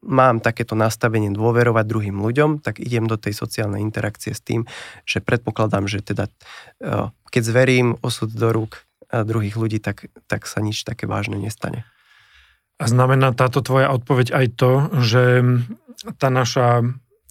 mám 0.00 0.40
takéto 0.42 0.74
nastavenie 0.74 1.30
dôverovať 1.30 1.84
druhým 1.86 2.18
ľuďom, 2.18 2.64
tak 2.64 2.82
idem 2.82 3.06
do 3.06 3.14
tej 3.14 3.36
sociálnej 3.36 3.84
interakcie 3.84 4.34
s 4.34 4.42
tým, 4.42 4.66
že 5.06 5.22
predpokladám, 5.22 5.86
že 5.86 6.02
teda 6.02 6.26
keď 7.30 7.42
zverím 7.46 7.94
osud 8.02 8.32
do 8.32 8.50
rúk 8.50 8.82
druhých 9.12 9.58
ľudí, 9.58 9.82
tak, 9.82 10.08
tak 10.30 10.46
sa 10.46 10.62
nič 10.62 10.86
také 10.86 11.10
vážne 11.10 11.36
nestane. 11.36 11.84
A 12.80 12.88
znamená 12.88 13.36
táto 13.36 13.60
tvoja 13.60 13.92
odpoveď 13.92 14.32
aj 14.32 14.46
to, 14.56 14.72
že 15.04 15.22
tá 16.16 16.32
naša 16.32 16.86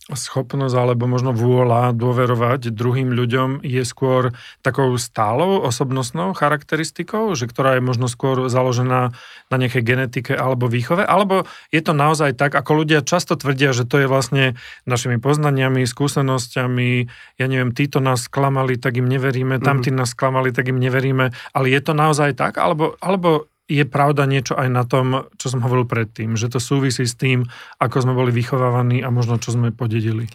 schopnosť 0.10 0.74
alebo 0.74 1.06
možno 1.06 1.36
vôľa 1.36 1.94
dôverovať 1.94 2.74
druhým 2.74 3.14
ľuďom 3.14 3.62
je 3.62 3.84
skôr 3.86 4.34
takou 4.66 4.94
stálou 4.98 5.62
osobnostnou 5.62 6.34
charakteristikou, 6.34 7.34
že 7.38 7.46
ktorá 7.46 7.78
je 7.78 7.84
možno 7.86 8.10
skôr 8.10 8.50
založená 8.50 9.14
na 9.50 9.56
nejakej 9.58 9.84
genetike 9.86 10.34
alebo 10.34 10.66
výchove, 10.66 11.06
alebo 11.06 11.46
je 11.70 11.82
to 11.86 11.94
naozaj 11.94 12.34
tak, 12.34 12.58
ako 12.58 12.86
ľudia 12.86 13.06
často 13.06 13.38
tvrdia, 13.38 13.74
že 13.74 13.86
to 13.86 14.02
je 14.02 14.08
vlastne 14.10 14.58
našimi 14.90 15.22
poznaniami, 15.22 15.86
skúsenosťami, 15.86 16.90
ja 17.38 17.46
neviem, 17.46 17.74
títo 17.74 18.02
nás 18.02 18.26
sklamali, 18.26 18.82
tak 18.82 18.98
im 18.98 19.06
neveríme, 19.06 19.62
tam 19.62 19.86
tí 19.86 19.94
mhm. 19.94 19.98
nás 20.02 20.18
sklamali, 20.18 20.50
tak 20.50 20.74
im 20.74 20.82
neveríme, 20.82 21.30
ale 21.54 21.66
je 21.70 21.82
to 21.82 21.94
naozaj 21.94 22.34
tak, 22.34 22.58
alebo, 22.58 22.98
alebo 22.98 23.50
je 23.70 23.86
pravda 23.86 24.26
niečo 24.26 24.58
aj 24.58 24.68
na 24.74 24.84
tom, 24.84 25.30
čo 25.38 25.54
som 25.54 25.62
hovoril 25.62 25.86
predtým, 25.86 26.34
že 26.34 26.50
to 26.50 26.58
súvisí 26.58 27.06
s 27.06 27.14
tým, 27.14 27.46
ako 27.78 28.02
sme 28.02 28.18
boli 28.18 28.34
vychovávaní 28.34 29.06
a 29.06 29.14
možno 29.14 29.38
čo 29.38 29.54
sme 29.54 29.70
podedili? 29.70 30.26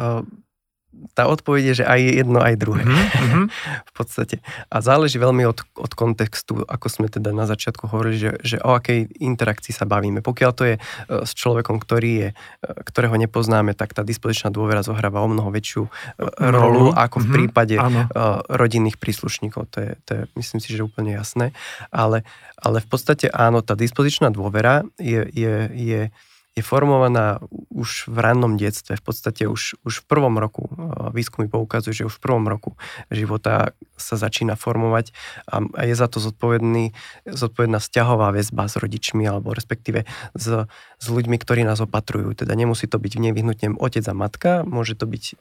Uh, 0.00 0.24
tá 1.14 1.30
odpoveď 1.30 1.62
je, 1.72 1.74
že 1.82 1.84
aj 1.86 2.00
jedno, 2.02 2.38
aj 2.42 2.54
druhé. 2.58 2.82
Mm-hmm. 2.82 3.44
v 3.90 3.92
podstate. 3.94 4.36
A 4.68 4.82
záleží 4.82 5.16
veľmi 5.16 5.46
od, 5.46 5.62
od 5.78 5.92
kontextu, 5.94 6.66
ako 6.66 6.86
sme 6.90 7.06
teda 7.06 7.30
na 7.30 7.46
začiatku 7.46 7.86
hovorili, 7.86 8.16
že, 8.18 8.30
že 8.42 8.56
o 8.60 8.74
akej 8.74 9.06
interakcii 9.22 9.72
sa 9.72 9.86
bavíme. 9.86 10.20
Pokiaľ 10.20 10.50
to 10.52 10.64
je 10.66 10.74
uh, 10.76 11.22
s 11.22 11.32
človekom, 11.34 11.78
ktorý 11.78 12.10
je, 12.10 12.28
uh, 12.34 12.80
ktorého 12.84 13.14
nepoznáme, 13.16 13.72
tak 13.78 13.94
tá 13.94 14.02
dispozičná 14.02 14.50
dôvera 14.50 14.82
zohráva 14.82 15.22
o 15.22 15.28
mnoho 15.30 15.48
väčšiu 15.54 15.82
uh, 15.86 15.90
rolu 16.38 16.90
ako 16.90 17.16
v 17.16 17.22
mm-hmm. 17.22 17.36
prípade 17.38 17.76
uh, 17.78 18.42
rodinných 18.50 18.98
príslušníkov. 18.98 19.70
To 19.72 19.78
je, 19.78 19.90
to 20.04 20.10
je, 20.14 20.22
myslím 20.36 20.58
si, 20.58 20.74
že 20.74 20.82
úplne 20.82 21.14
jasné. 21.14 21.54
Ale, 21.94 22.26
ale 22.58 22.82
v 22.82 22.88
podstate 22.90 23.30
áno, 23.30 23.62
tá 23.62 23.78
dispozičná 23.78 24.34
dôvera 24.34 24.82
je, 24.98 25.22
je, 25.30 25.54
je 25.70 26.00
je 26.58 26.66
formovaná 26.66 27.38
už 27.70 28.10
v 28.10 28.16
rannom 28.18 28.58
detstve. 28.58 28.98
V 28.98 29.04
podstate 29.06 29.46
už, 29.46 29.78
už 29.86 30.02
v 30.02 30.04
prvom 30.10 30.34
roku. 30.34 30.66
Výskumy 31.14 31.46
poukazujú, 31.46 31.94
že 31.94 32.06
už 32.10 32.18
v 32.18 32.24
prvom 32.26 32.50
roku 32.50 32.74
života 33.06 33.72
sa 33.94 34.18
začína 34.18 34.58
formovať 34.58 35.14
a, 35.46 35.62
a 35.62 35.82
je 35.86 35.94
za 35.94 36.10
to 36.10 36.18
zodpovedný, 36.18 36.90
zodpovedná 37.22 37.78
vzťahová 37.78 38.34
väzba 38.34 38.66
s 38.66 38.74
rodičmi 38.82 39.22
alebo 39.30 39.54
respektíve 39.54 40.10
s, 40.34 40.46
s 40.98 41.06
ľuďmi, 41.06 41.38
ktorí 41.38 41.62
nás 41.62 41.78
opatrujú. 41.78 42.34
Teda 42.34 42.58
nemusí 42.58 42.90
to 42.90 42.98
byť 42.98 43.12
nevyhnutne 43.30 43.78
otec 43.78 44.02
a 44.10 44.14
matka, 44.16 44.50
môže 44.66 44.98
to 44.98 45.06
byť 45.06 45.38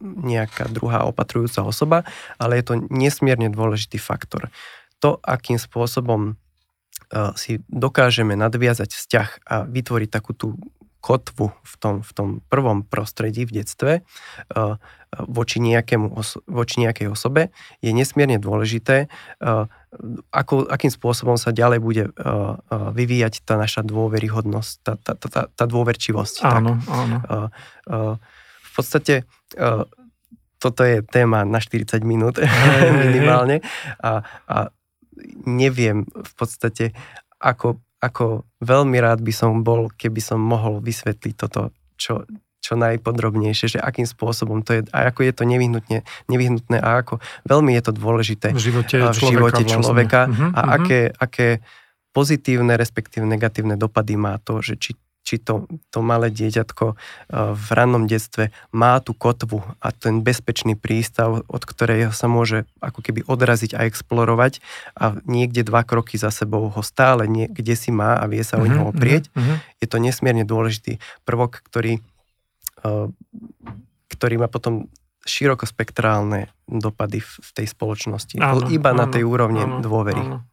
nejaká 0.00 0.72
druhá 0.72 1.04
opatrujúca 1.04 1.60
osoba, 1.60 2.08
ale 2.40 2.56
je 2.58 2.64
to 2.72 2.74
nesmierne 2.88 3.52
dôležitý 3.52 4.00
faktor. 4.00 4.48
To, 5.04 5.20
akým 5.22 5.60
spôsobom 5.60 6.40
si 7.36 7.64
dokážeme 7.72 8.36
nadviazať 8.36 8.90
vzťah 8.92 9.28
a 9.48 9.56
vytvoriť 9.64 10.08
takú 10.12 10.32
tú 10.36 10.60
kotvu 10.98 11.54
v 11.54 11.74
tom, 11.78 11.94
v 12.02 12.10
tom 12.12 12.28
prvom 12.50 12.82
prostredí 12.82 13.46
v 13.46 13.62
detstve 13.62 13.92
voči, 15.14 15.58
nejakému, 15.62 16.12
voči 16.50 16.76
nejakej 16.84 17.08
osobe 17.08 17.54
je 17.80 17.94
nesmierne 17.94 18.36
dôležité, 18.36 19.08
ako, 20.34 20.68
akým 20.68 20.92
spôsobom 20.92 21.40
sa 21.40 21.54
ďalej 21.54 21.80
bude 21.80 22.04
vyvíjať 22.68 23.46
tá 23.46 23.56
naša 23.56 23.86
dôveryhodnosť, 23.86 24.72
tá, 24.84 24.92
tá, 25.00 25.12
tá, 25.16 25.42
tá 25.48 25.64
dôverčivosť. 25.64 26.34
Áno, 26.44 26.76
tak. 26.76 26.92
áno. 26.92 27.16
V 28.60 28.70
podstate 28.76 29.24
toto 30.58 30.82
je 30.82 31.06
téma 31.06 31.46
na 31.46 31.62
40 31.62 32.02
minút 32.02 32.42
minimálne 33.06 33.62
a, 34.02 34.26
a 34.44 34.56
neviem 35.44 36.06
v 36.08 36.32
podstate, 36.34 36.94
ako, 37.38 37.78
ako 38.02 38.46
veľmi 38.62 38.98
rád 38.98 39.22
by 39.22 39.32
som 39.34 39.62
bol, 39.62 39.90
keby 39.90 40.18
som 40.22 40.42
mohol 40.42 40.82
vysvetliť 40.82 41.34
toto, 41.34 41.70
čo, 41.98 42.26
čo 42.58 42.74
najpodrobnejšie, 42.74 43.78
že 43.78 43.78
akým 43.78 44.04
spôsobom 44.04 44.66
to 44.66 44.78
je 44.78 44.80
a 44.90 45.08
ako 45.08 45.24
je 45.24 45.32
to 45.32 45.44
nevyhnutne, 45.46 46.04
nevyhnutné 46.28 46.78
a 46.82 47.02
ako 47.02 47.22
veľmi 47.46 47.72
je 47.78 47.82
to 47.82 47.92
dôležité 47.94 48.48
v 48.52 48.60
živote 48.60 48.96
v 48.98 49.14
človeka, 49.14 49.32
živote 49.32 49.62
človeka 49.64 50.20
vlastne. 50.28 50.52
a 50.52 50.60
uh-huh. 50.60 50.76
Aké, 50.76 51.00
aké 51.14 51.48
pozitívne, 52.10 52.74
respektíve 52.74 53.22
negatívne 53.22 53.78
dopady 53.78 54.18
má 54.18 54.36
to, 54.42 54.58
že 54.58 54.74
či 54.74 54.90
či 55.28 55.36
to, 55.36 55.68
to 55.92 56.00
malé 56.00 56.32
dieťatko 56.32 56.84
eh, 56.88 56.96
v 57.52 57.68
rannom 57.76 58.08
detstve 58.08 58.48
má 58.72 58.96
tú 59.04 59.12
kotvu 59.12 59.60
a 59.84 59.92
ten 59.92 60.24
bezpečný 60.24 60.72
prístav, 60.72 61.44
od 61.44 61.62
ktorého 61.68 62.16
sa 62.16 62.32
môže 62.32 62.64
ako 62.80 63.04
keby 63.04 63.28
odraziť 63.28 63.76
a 63.76 63.84
explorovať 63.84 64.64
a 64.96 65.20
niekde 65.28 65.68
dva 65.68 65.84
kroky 65.84 66.16
za 66.16 66.32
sebou 66.32 66.72
ho 66.72 66.80
stále 66.80 67.28
niekde 67.28 67.76
si 67.76 67.92
má 67.92 68.16
a 68.16 68.24
vie 68.24 68.40
sa 68.40 68.56
mm-hmm, 68.56 68.64
o 68.64 68.70
neho 68.72 68.84
mhm, 68.88 68.92
oprieť. 68.96 69.24
Mm-hmm. 69.36 69.56
Je 69.84 69.86
to 69.92 69.98
nesmierne 70.00 70.44
dôležitý 70.48 70.96
prvok, 71.28 71.60
ktorý, 71.60 72.00
eh, 72.88 73.06
ktorý 74.08 74.34
má 74.40 74.48
potom 74.48 74.88
širokospektrálne 75.28 76.48
dopady 76.64 77.20
v 77.20 77.50
tej 77.52 77.68
spoločnosti. 77.68 78.40
Áno, 78.40 78.72
iba 78.72 78.96
áno, 78.96 79.04
na 79.04 79.06
tej 79.12 79.28
úrovni 79.28 79.60
áno, 79.60 79.84
dôvery. 79.84 80.24
Áno. 80.24 80.48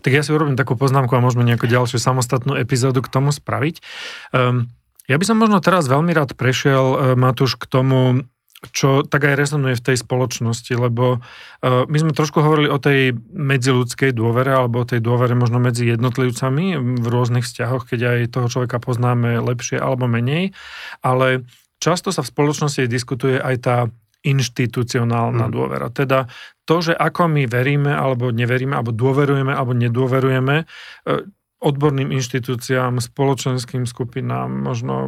Tak 0.00 0.10
ja 0.10 0.24
si 0.24 0.32
urobím 0.32 0.56
takú 0.56 0.72
poznámku 0.72 1.12
a 1.12 1.20
môžeme 1.20 1.44
nejakú 1.44 1.68
ďalšiu 1.68 2.00
samostatnú 2.00 2.56
epizódu 2.56 3.04
k 3.04 3.12
tomu 3.12 3.28
spraviť. 3.28 3.84
Um, 4.32 4.72
ja 5.10 5.20
by 5.20 5.24
som 5.28 5.36
možno 5.36 5.60
teraz 5.60 5.90
veľmi 5.90 6.16
rád 6.16 6.32
prešiel, 6.32 6.84
uh, 6.84 6.96
Matúš, 7.18 7.60
k 7.60 7.68
tomu, 7.68 8.24
čo 8.70 9.02
tak 9.02 9.26
aj 9.26 9.34
rezonuje 9.34 9.74
v 9.74 9.84
tej 9.90 9.96
spoločnosti, 9.98 10.70
lebo 10.78 11.18
uh, 11.18 11.82
my 11.90 11.98
sme 11.98 12.14
trošku 12.14 12.38
hovorili 12.38 12.70
o 12.70 12.78
tej 12.78 13.18
medziludskej 13.34 14.14
dôvere, 14.14 14.54
alebo 14.54 14.80
o 14.80 14.88
tej 14.88 15.02
dôvere 15.02 15.34
možno 15.34 15.58
medzi 15.58 15.84
jednotlivcami 15.90 16.78
v 16.78 17.06
rôznych 17.10 17.42
vzťahoch, 17.42 17.90
keď 17.90 18.00
aj 18.06 18.18
toho 18.38 18.46
človeka 18.46 18.78
poznáme 18.78 19.42
lepšie 19.42 19.82
alebo 19.82 20.06
menej, 20.06 20.54
ale 21.02 21.42
často 21.82 22.14
sa 22.14 22.22
v 22.22 22.30
spoločnosti 22.30 22.86
diskutuje 22.86 23.42
aj 23.42 23.56
tá 23.58 23.76
inštitucionálna 24.22 25.46
mm. 25.46 25.52
dôvera. 25.52 25.86
Teda 25.90 26.30
to, 26.66 26.82
že 26.82 26.94
ako 26.94 27.30
my 27.30 27.46
veríme 27.50 27.90
alebo 27.90 28.30
neveríme, 28.30 28.74
alebo 28.74 28.94
dôverujeme 28.94 29.50
alebo 29.50 29.74
nedôverujeme, 29.74 30.56
uh, 30.64 31.22
odborným 31.62 32.10
inštitúciám, 32.10 32.98
spoločenským 32.98 33.86
skupinám, 33.86 34.50
možno 34.50 35.06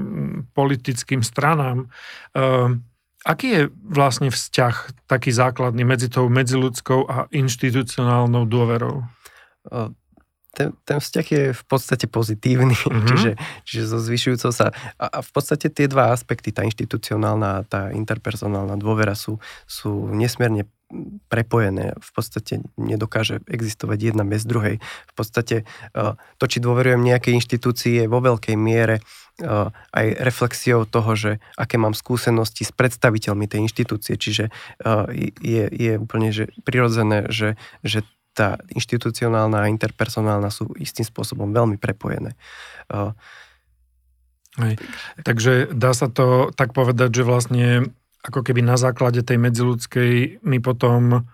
politickým 0.54 1.26
stranám. 1.26 1.90
Uh, 2.34 2.78
Aký 3.24 3.56
je 3.56 3.62
vlastne 3.80 4.28
vzťah 4.28 5.08
taký 5.08 5.32
základný 5.32 5.80
medzi 5.80 6.12
tou 6.12 6.28
medziludskou 6.28 7.08
a 7.08 7.24
inštitucionálnou 7.32 8.44
dôverou? 8.44 9.08
Ten, 10.54 10.72
ten 10.86 10.98
vzťah 11.02 11.26
je 11.26 11.44
v 11.52 11.64
podstate 11.66 12.06
pozitívny, 12.06 12.78
mm-hmm. 12.78 13.06
čiže, 13.10 13.30
čiže 13.66 13.82
so 13.90 13.98
zvyšujúcou 13.98 14.50
sa... 14.54 14.70
A, 14.96 15.06
a 15.10 15.18
v 15.20 15.30
podstate 15.34 15.68
tie 15.68 15.90
dva 15.90 16.14
aspekty, 16.14 16.54
tá 16.54 16.62
inštitucionálna 16.62 17.48
a 17.60 17.64
tá 17.66 17.90
interpersonálna 17.90 18.78
dôvera 18.78 19.18
sú, 19.18 19.42
sú 19.66 20.08
nesmierne 20.14 20.70
prepojené. 21.28 21.96
V 21.98 22.10
podstate 22.14 22.62
nedokáže 22.78 23.42
existovať 23.48 24.14
jedna 24.14 24.22
bez 24.22 24.46
druhej. 24.46 24.78
V 25.10 25.14
podstate 25.16 25.66
to, 26.38 26.44
či 26.46 26.62
dôverujem 26.62 27.02
nejakej 27.02 27.34
inštitúcii, 27.40 28.04
je 28.04 28.06
vo 28.06 28.20
veľkej 28.22 28.56
miere 28.56 29.02
aj 29.90 30.06
reflexiou 30.22 30.86
toho, 30.86 31.18
že 31.18 31.30
aké 31.58 31.74
mám 31.74 31.96
skúsenosti 31.96 32.62
s 32.62 32.70
predstaviteľmi 32.70 33.50
tej 33.50 33.66
inštitúcie. 33.66 34.14
Čiže 34.14 34.54
je, 35.42 35.64
je 35.66 35.92
úplne 35.98 36.30
že 36.30 36.54
prirodzené, 36.62 37.26
že, 37.34 37.58
že 37.82 38.06
tá 38.34 38.58
inštitucionálna 38.74 39.64
a 39.64 39.70
interpersonálna 39.70 40.50
sú 40.50 40.74
istým 40.76 41.06
spôsobom 41.06 41.54
veľmi 41.54 41.78
prepojené. 41.78 42.34
Hej. 44.58 44.74
Takže 45.22 45.70
dá 45.70 45.94
sa 45.94 46.10
to 46.10 46.50
tak 46.54 46.74
povedať, 46.74 47.22
že 47.22 47.26
vlastne 47.26 47.94
ako 48.22 48.42
keby 48.42 48.62
na 48.62 48.74
základe 48.74 49.22
tej 49.22 49.38
medziludskej 49.38 50.42
my 50.42 50.58
potom 50.58 51.26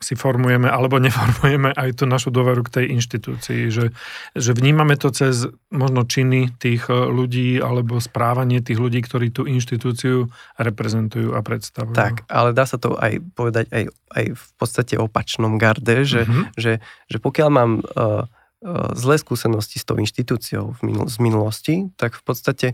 si 0.00 0.16
formujeme 0.16 0.72
alebo 0.72 0.96
neformujeme 0.96 1.68
aj 1.76 2.00
tú 2.00 2.04
našu 2.08 2.32
dôveru 2.32 2.64
k 2.64 2.80
tej 2.80 2.86
inštitúcii, 2.96 3.68
že, 3.68 3.92
že 4.32 4.50
vnímame 4.56 4.96
to 4.96 5.12
cez 5.12 5.52
možno 5.68 6.08
činy 6.08 6.48
tých 6.56 6.88
e, 6.88 6.96
ľudí 6.96 7.60
alebo 7.60 8.00
správanie 8.00 8.64
tých 8.64 8.80
ľudí, 8.80 9.04
ktorí 9.04 9.28
tú 9.28 9.44
inštitúciu 9.44 10.32
reprezentujú 10.56 11.36
a 11.36 11.44
predstavujú. 11.44 11.92
Tak, 11.92 12.24
ale 12.32 12.56
dá 12.56 12.64
sa 12.64 12.80
to 12.80 12.96
aj 12.96 13.20
povedať 13.36 13.68
aj, 13.68 13.84
aj 14.16 14.24
v 14.32 14.46
podstate 14.56 14.94
opačnom 14.96 15.60
garde, 15.60 16.08
že, 16.08 16.24
mm-hmm. 16.24 16.56
že, 16.56 16.80
že 17.12 17.18
pokiaľ 17.20 17.48
mám 17.52 17.84
uh, 17.84 18.24
uh, 18.64 18.90
zlé 18.96 19.20
skúsenosti 19.20 19.76
s 19.76 19.84
tou 19.84 20.00
inštitúciou 20.00 20.72
v 20.72 20.80
minul- 20.88 21.10
z 21.12 21.16
minulosti, 21.20 21.74
tak 22.00 22.16
v 22.16 22.22
podstate 22.24 22.66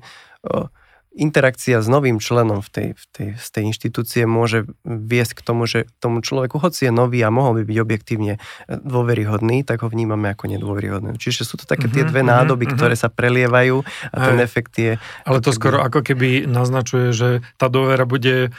uh, 0.47 0.71
interakcia 1.13 1.85
s 1.85 1.89
novým 1.89 2.19
členom 2.19 2.65
v 2.65 2.69
tej, 2.69 2.89
v 2.97 3.05
tej, 3.13 3.29
z 3.37 3.49
tej 3.53 3.63
inštitúcie 3.69 4.23
môže 4.25 4.65
viesť 4.85 5.39
k 5.39 5.43
tomu, 5.45 5.69
že 5.69 5.85
tomu 6.01 6.25
človeku, 6.25 6.57
hoci 6.57 6.89
je 6.89 6.93
nový 6.93 7.21
a 7.21 7.29
mohol 7.29 7.61
by 7.61 7.63
byť 7.69 7.79
objektívne 7.79 8.33
dôveryhodný, 8.69 9.65
tak 9.65 9.85
ho 9.85 9.89
vnímame 9.93 10.33
ako 10.33 10.49
nedôveryhodný. 10.49 11.21
Čiže 11.21 11.45
sú 11.45 11.61
to 11.61 11.69
také 11.69 11.93
tie 11.93 12.05
mhm, 12.05 12.11
dve 12.11 12.23
nádoby, 12.25 12.65
mm-hmm. 12.65 12.79
ktoré 12.81 12.95
sa 12.97 13.13
prelievajú 13.13 13.85
a 14.13 14.17
ten 14.17 14.37
Aj, 14.41 14.45
efekt 14.45 14.73
je... 14.81 14.97
Ale 15.29 15.39
to 15.45 15.53
skoro 15.53 15.85
ako 15.85 16.01
keby 16.01 16.49
naznačuje, 16.49 17.13
že 17.13 17.29
tá 17.61 17.69
dôvera 17.69 18.09
bude 18.09 18.51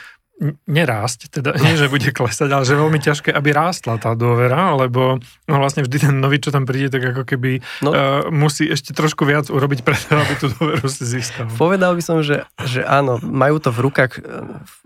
nerásť, 0.66 1.30
teda 1.30 1.54
nie, 1.62 1.78
že 1.78 1.86
bude 1.86 2.10
klesať, 2.10 2.50
ale 2.50 2.66
že 2.66 2.74
je 2.74 2.82
veľmi 2.82 2.98
ťažké, 2.98 3.30
aby 3.30 3.54
rástla 3.54 4.02
tá 4.02 4.18
dôvera, 4.18 4.74
lebo 4.74 5.22
no 5.46 5.54
vlastne 5.62 5.86
vždy 5.86 6.10
ten 6.10 6.14
nový, 6.18 6.42
čo 6.42 6.50
tam 6.50 6.66
príde, 6.66 6.90
tak 6.90 7.14
ako 7.14 7.22
keby 7.22 7.62
no, 7.86 7.90
uh, 7.94 8.26
musí 8.34 8.66
ešte 8.66 8.90
trošku 8.90 9.22
viac 9.22 9.46
urobiť 9.46 9.86
preto, 9.86 10.18
aby 10.18 10.34
tú 10.42 10.50
dôveru 10.50 10.90
si 10.90 11.06
získal. 11.06 11.46
Povedal 11.54 11.94
by 11.94 12.02
som, 12.02 12.18
že, 12.26 12.42
že 12.66 12.82
áno, 12.82 13.22
majú 13.22 13.62
to 13.62 13.70
v 13.70 13.78
rukách 13.86 14.12
e, 14.18 14.20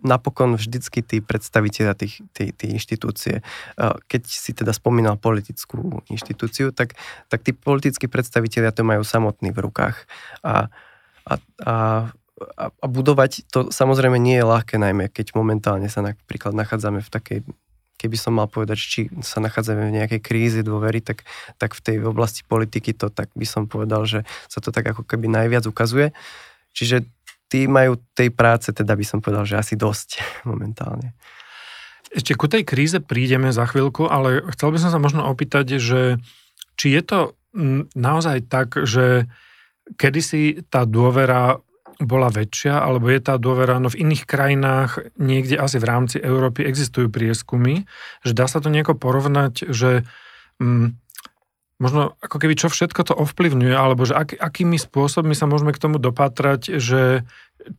napokon 0.05 0.61
vždycky 0.61 1.00
tí 1.00 1.25
predstaviteľa 1.25 1.97
tých, 1.97 2.21
tí, 2.37 2.52
tí 2.52 2.69
inštitúcie. 2.69 3.40
Uh, 3.81 3.97
keď 4.05 4.28
si 4.28 4.52
teda 4.52 4.76
spomínal 4.76 5.17
politickú 5.17 6.05
inštitúciu, 6.12 6.77
tak, 6.77 6.92
tak 7.33 7.40
tí 7.40 7.57
politickí 7.57 8.05
predstaviteľia 8.05 8.77
to 8.77 8.85
majú 8.85 9.01
samotní 9.01 9.49
v 9.57 9.64
rukách. 9.64 9.96
A, 10.44 10.68
a, 11.25 11.35
a 11.64 11.75
a, 12.57 12.70
a 12.70 12.87
budovať 12.87 13.51
to 13.51 13.68
samozrejme 13.74 14.16
nie 14.16 14.38
je 14.38 14.46
ľahké, 14.46 14.79
najmä 14.79 15.11
keď 15.11 15.35
momentálne 15.35 15.90
sa 15.90 16.01
napríklad 16.01 16.55
nachádzame 16.55 17.03
v 17.03 17.11
takej 17.11 17.40
keby 17.98 18.14
som 18.14 18.38
mal 18.38 18.46
povedať, 18.46 18.79
či 18.79 19.01
sa 19.27 19.42
nachádzame 19.42 19.90
v 19.90 19.96
nejakej 19.98 20.20
krízi 20.22 20.62
dôvery, 20.62 21.03
tak, 21.03 21.27
tak 21.59 21.74
v 21.74 21.83
tej 21.83 21.96
oblasti 22.07 22.46
politiky 22.46 22.94
to 22.94 23.11
tak 23.11 23.27
by 23.35 23.42
som 23.42 23.66
povedal, 23.66 24.07
že 24.07 24.22
sa 24.46 24.62
to 24.62 24.70
tak 24.70 24.87
ako 24.87 25.03
keby 25.03 25.27
najviac 25.27 25.66
ukazuje. 25.66 26.14
Čiže 26.79 27.03
tí 27.51 27.66
majú 27.66 27.98
tej 28.14 28.31
práce, 28.31 28.70
teda 28.70 28.94
by 28.94 29.03
som 29.03 29.18
povedal, 29.18 29.42
že 29.42 29.59
asi 29.59 29.74
dosť 29.74 30.22
momentálne. 30.51 31.18
Ešte 32.09 32.38
ku 32.38 32.48
tej 32.48 32.64
kríze 32.64 33.03
prídeme 33.03 33.53
za 33.53 33.68
chvíľku, 33.68 34.09
ale 34.09 34.46
chcel 34.55 34.72
by 34.72 34.79
som 34.81 34.94
sa 34.94 35.03
možno 35.03 35.27
opýtať, 35.29 35.77
že 35.77 36.22
či 36.79 36.94
je 36.94 37.03
to 37.03 37.18
naozaj 37.98 38.46
tak, 38.48 38.79
že 38.87 39.27
kedysi 39.98 40.62
tá 40.68 40.87
dôvera 40.87 41.61
bola 41.98 42.30
väčšia, 42.30 42.78
alebo 42.78 43.11
je 43.11 43.20
tá 43.20 43.34
dôvera, 43.37 43.82
no 43.82 43.90
v 43.90 44.06
iných 44.06 44.22
krajinách, 44.22 45.12
niekde 45.18 45.58
asi 45.58 45.82
v 45.82 45.88
rámci 45.88 46.16
Európy 46.22 46.62
existujú 46.62 47.11
prieskumy, 47.11 47.90
že 48.22 48.32
dá 48.38 48.46
sa 48.46 48.62
to 48.62 48.70
nejako 48.70 48.94
porovnať, 48.94 49.66
že 49.74 50.06
mm, 50.62 50.94
možno 51.82 52.14
ako 52.22 52.37
keby 52.38 52.54
čo 52.54 52.70
všetko 52.70 53.00
to 53.02 53.14
ovplyvňuje, 53.18 53.74
alebo 53.74 54.06
že 54.06 54.14
ak, 54.14 54.38
akými 54.38 54.78
spôsobmi 54.78 55.34
sa 55.34 55.50
môžeme 55.50 55.74
k 55.74 55.82
tomu 55.82 55.98
dopatrať, 55.98 56.78
že 56.78 57.26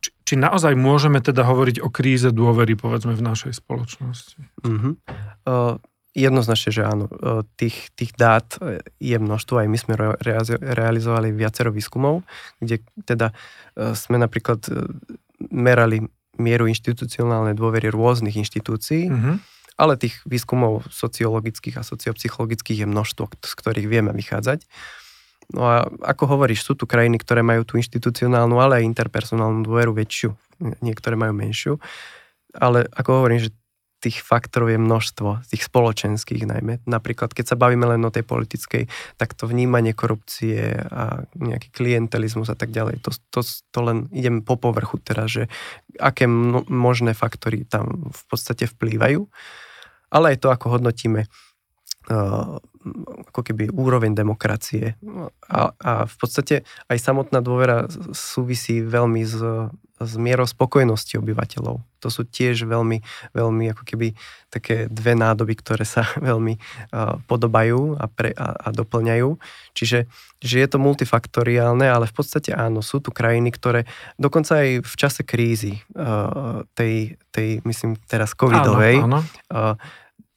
či, 0.00 0.10
či 0.28 0.34
naozaj 0.36 0.76
môžeme 0.76 1.24
teda 1.24 1.44
hovoriť 1.44 1.80
o 1.80 1.88
kríze 1.88 2.28
dôvery, 2.28 2.76
povedzme, 2.76 3.16
v 3.16 3.24
našej 3.24 3.56
spoločnosti. 3.56 4.36
Mm-hmm. 4.64 4.92
Uh, 5.48 5.80
Jednoznačne, 6.10 6.70
že 6.74 6.82
áno. 6.82 7.06
E, 7.06 7.46
tých, 7.54 7.94
tých 7.94 8.18
dát 8.18 8.58
e, 8.58 8.82
je 8.98 9.14
množstvo, 9.14 9.62
aj 9.62 9.68
my 9.70 9.78
sme 9.78 9.94
realizovali 10.58 11.30
viacero 11.30 11.70
výskumov, 11.70 12.26
kde 12.58 12.82
teda 13.06 13.30
e, 13.78 13.94
sme 13.94 14.18
napríklad 14.18 14.58
merali 15.54 16.02
mieru 16.34 16.66
inštitucionálnej 16.66 17.54
dôvery 17.54 17.94
rôznych 17.94 18.34
inštitúcií, 18.42 19.06
mm-hmm. 19.06 19.34
ale 19.78 19.94
tých 20.02 20.18
výskumov 20.26 20.90
sociologických 20.90 21.78
a 21.78 21.86
sociopsychologických 21.86 22.82
je 22.82 22.86
množstvo, 22.90 23.30
z 23.46 23.52
ktorých 23.54 23.86
vieme 23.86 24.10
vychádzať. 24.10 24.66
No 25.54 25.62
a 25.66 25.86
ako 25.86 26.38
hovoríš, 26.38 26.66
sú 26.66 26.74
tu 26.74 26.90
krajiny, 26.90 27.22
ktoré 27.22 27.42
majú 27.42 27.62
tú 27.62 27.78
inštitucionálnu, 27.78 28.58
ale 28.58 28.82
aj 28.82 28.88
interpersonálnu 28.94 29.66
dôveru 29.66 29.94
väčšiu, 29.94 30.34
niektoré 30.82 31.14
majú 31.14 31.34
menšiu. 31.34 31.74
Ale 32.50 32.86
ako 32.90 33.22
hovorím, 33.22 33.46
že 33.46 33.54
tých 34.00 34.24
faktorov 34.24 34.72
je 34.72 34.80
množstvo, 34.80 35.44
tých 35.44 35.68
spoločenských 35.68 36.48
najmä. 36.48 36.80
Napríklad, 36.88 37.36
keď 37.36 37.52
sa 37.52 37.60
bavíme 37.60 37.84
len 37.84 38.00
o 38.00 38.10
tej 38.10 38.24
politickej, 38.24 38.88
tak 39.20 39.36
to 39.36 39.44
vnímanie 39.44 39.92
korupcie 39.92 40.72
a 40.88 41.28
nejaký 41.36 41.68
klientelizmus 41.68 42.48
a 42.48 42.56
tak 42.56 42.72
ďalej, 42.72 43.04
to, 43.04 43.12
to, 43.28 43.44
to 43.44 43.80
len 43.84 44.08
idem 44.10 44.40
po 44.40 44.56
povrchu 44.56 44.96
teraz, 45.04 45.36
že 45.36 45.44
aké 46.00 46.24
možné 46.66 47.12
faktory 47.12 47.68
tam 47.68 48.08
v 48.08 48.22
podstate 48.26 48.64
vplývajú, 48.64 49.28
ale 50.10 50.34
aj 50.34 50.36
to, 50.40 50.48
ako 50.48 50.80
hodnotíme 50.80 51.28
uh, 51.28 52.56
ako 53.28 53.40
keby 53.44 53.68
úroveň 53.68 54.16
demokracie. 54.16 54.96
A, 55.52 55.76
a 55.76 55.92
v 56.08 56.16
podstate 56.16 56.64
aj 56.88 56.98
samotná 56.98 57.44
dôvera 57.44 57.84
súvisí 58.16 58.80
veľmi 58.80 59.20
s 59.20 59.36
s 60.00 60.16
mierou 60.16 60.48
spokojnosti 60.48 61.20
obyvateľov. 61.20 61.84
To 62.00 62.08
sú 62.08 62.24
tiež 62.24 62.64
veľmi, 62.64 63.04
veľmi 63.36 63.64
ako 63.76 63.84
keby 63.84 64.16
také 64.48 64.88
dve 64.88 65.12
nádoby, 65.12 65.52
ktoré 65.60 65.84
sa 65.84 66.08
veľmi 66.28 66.56
uh, 66.56 67.20
podobajú 67.28 68.00
a, 68.00 68.08
pre, 68.08 68.32
a, 68.32 68.56
a 68.56 68.68
doplňajú. 68.72 69.36
Čiže 69.76 70.08
že 70.40 70.56
je 70.56 70.68
to 70.72 70.80
multifaktoriálne, 70.80 71.84
ale 71.84 72.08
v 72.08 72.16
podstate 72.16 72.56
áno, 72.56 72.80
sú 72.80 73.04
tu 73.04 73.12
krajiny, 73.12 73.52
ktoré 73.52 73.84
dokonca 74.16 74.64
aj 74.64 74.88
v 74.88 74.94
čase 74.96 75.20
krízy, 75.20 75.84
uh, 75.92 76.64
tej, 76.72 77.20
tej, 77.28 77.60
myslím 77.68 78.00
teraz 78.08 78.32
covidovej, 78.32 79.04
áno, 79.04 79.20
áno. 79.20 79.76
Uh, 79.76 79.76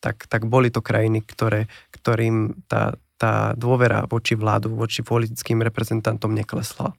tak, 0.04 0.28
tak 0.28 0.44
boli 0.44 0.68
to 0.68 0.84
krajiny, 0.84 1.24
ktoré, 1.24 1.72
ktorým 1.96 2.68
tá, 2.68 3.00
tá 3.16 3.56
dôvera 3.56 4.04
voči 4.04 4.36
vládu, 4.36 4.76
voči 4.76 5.00
politickým 5.00 5.64
reprezentantom 5.64 6.36
neklesla. 6.36 6.92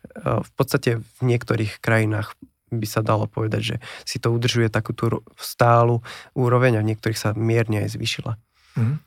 Eh, 0.00 0.40
v 0.40 0.50
podstate 0.56 0.90
v 1.00 1.20
niektorých 1.22 1.78
krajinách 1.78 2.34
by 2.70 2.86
sa 2.86 3.02
dalo 3.02 3.26
povedať, 3.26 3.62
že 3.62 3.76
si 4.06 4.22
to 4.22 4.30
udržuje 4.30 4.70
takú 4.70 4.94
tú 4.94 5.26
stálu 5.34 6.06
úroveň 6.38 6.78
a 6.78 6.84
v 6.86 6.94
niektorých 6.94 7.18
sa 7.18 7.34
mierne 7.34 7.82
aj 7.82 7.98
zvyšila. 7.98 8.38
Mm. 8.78 9.02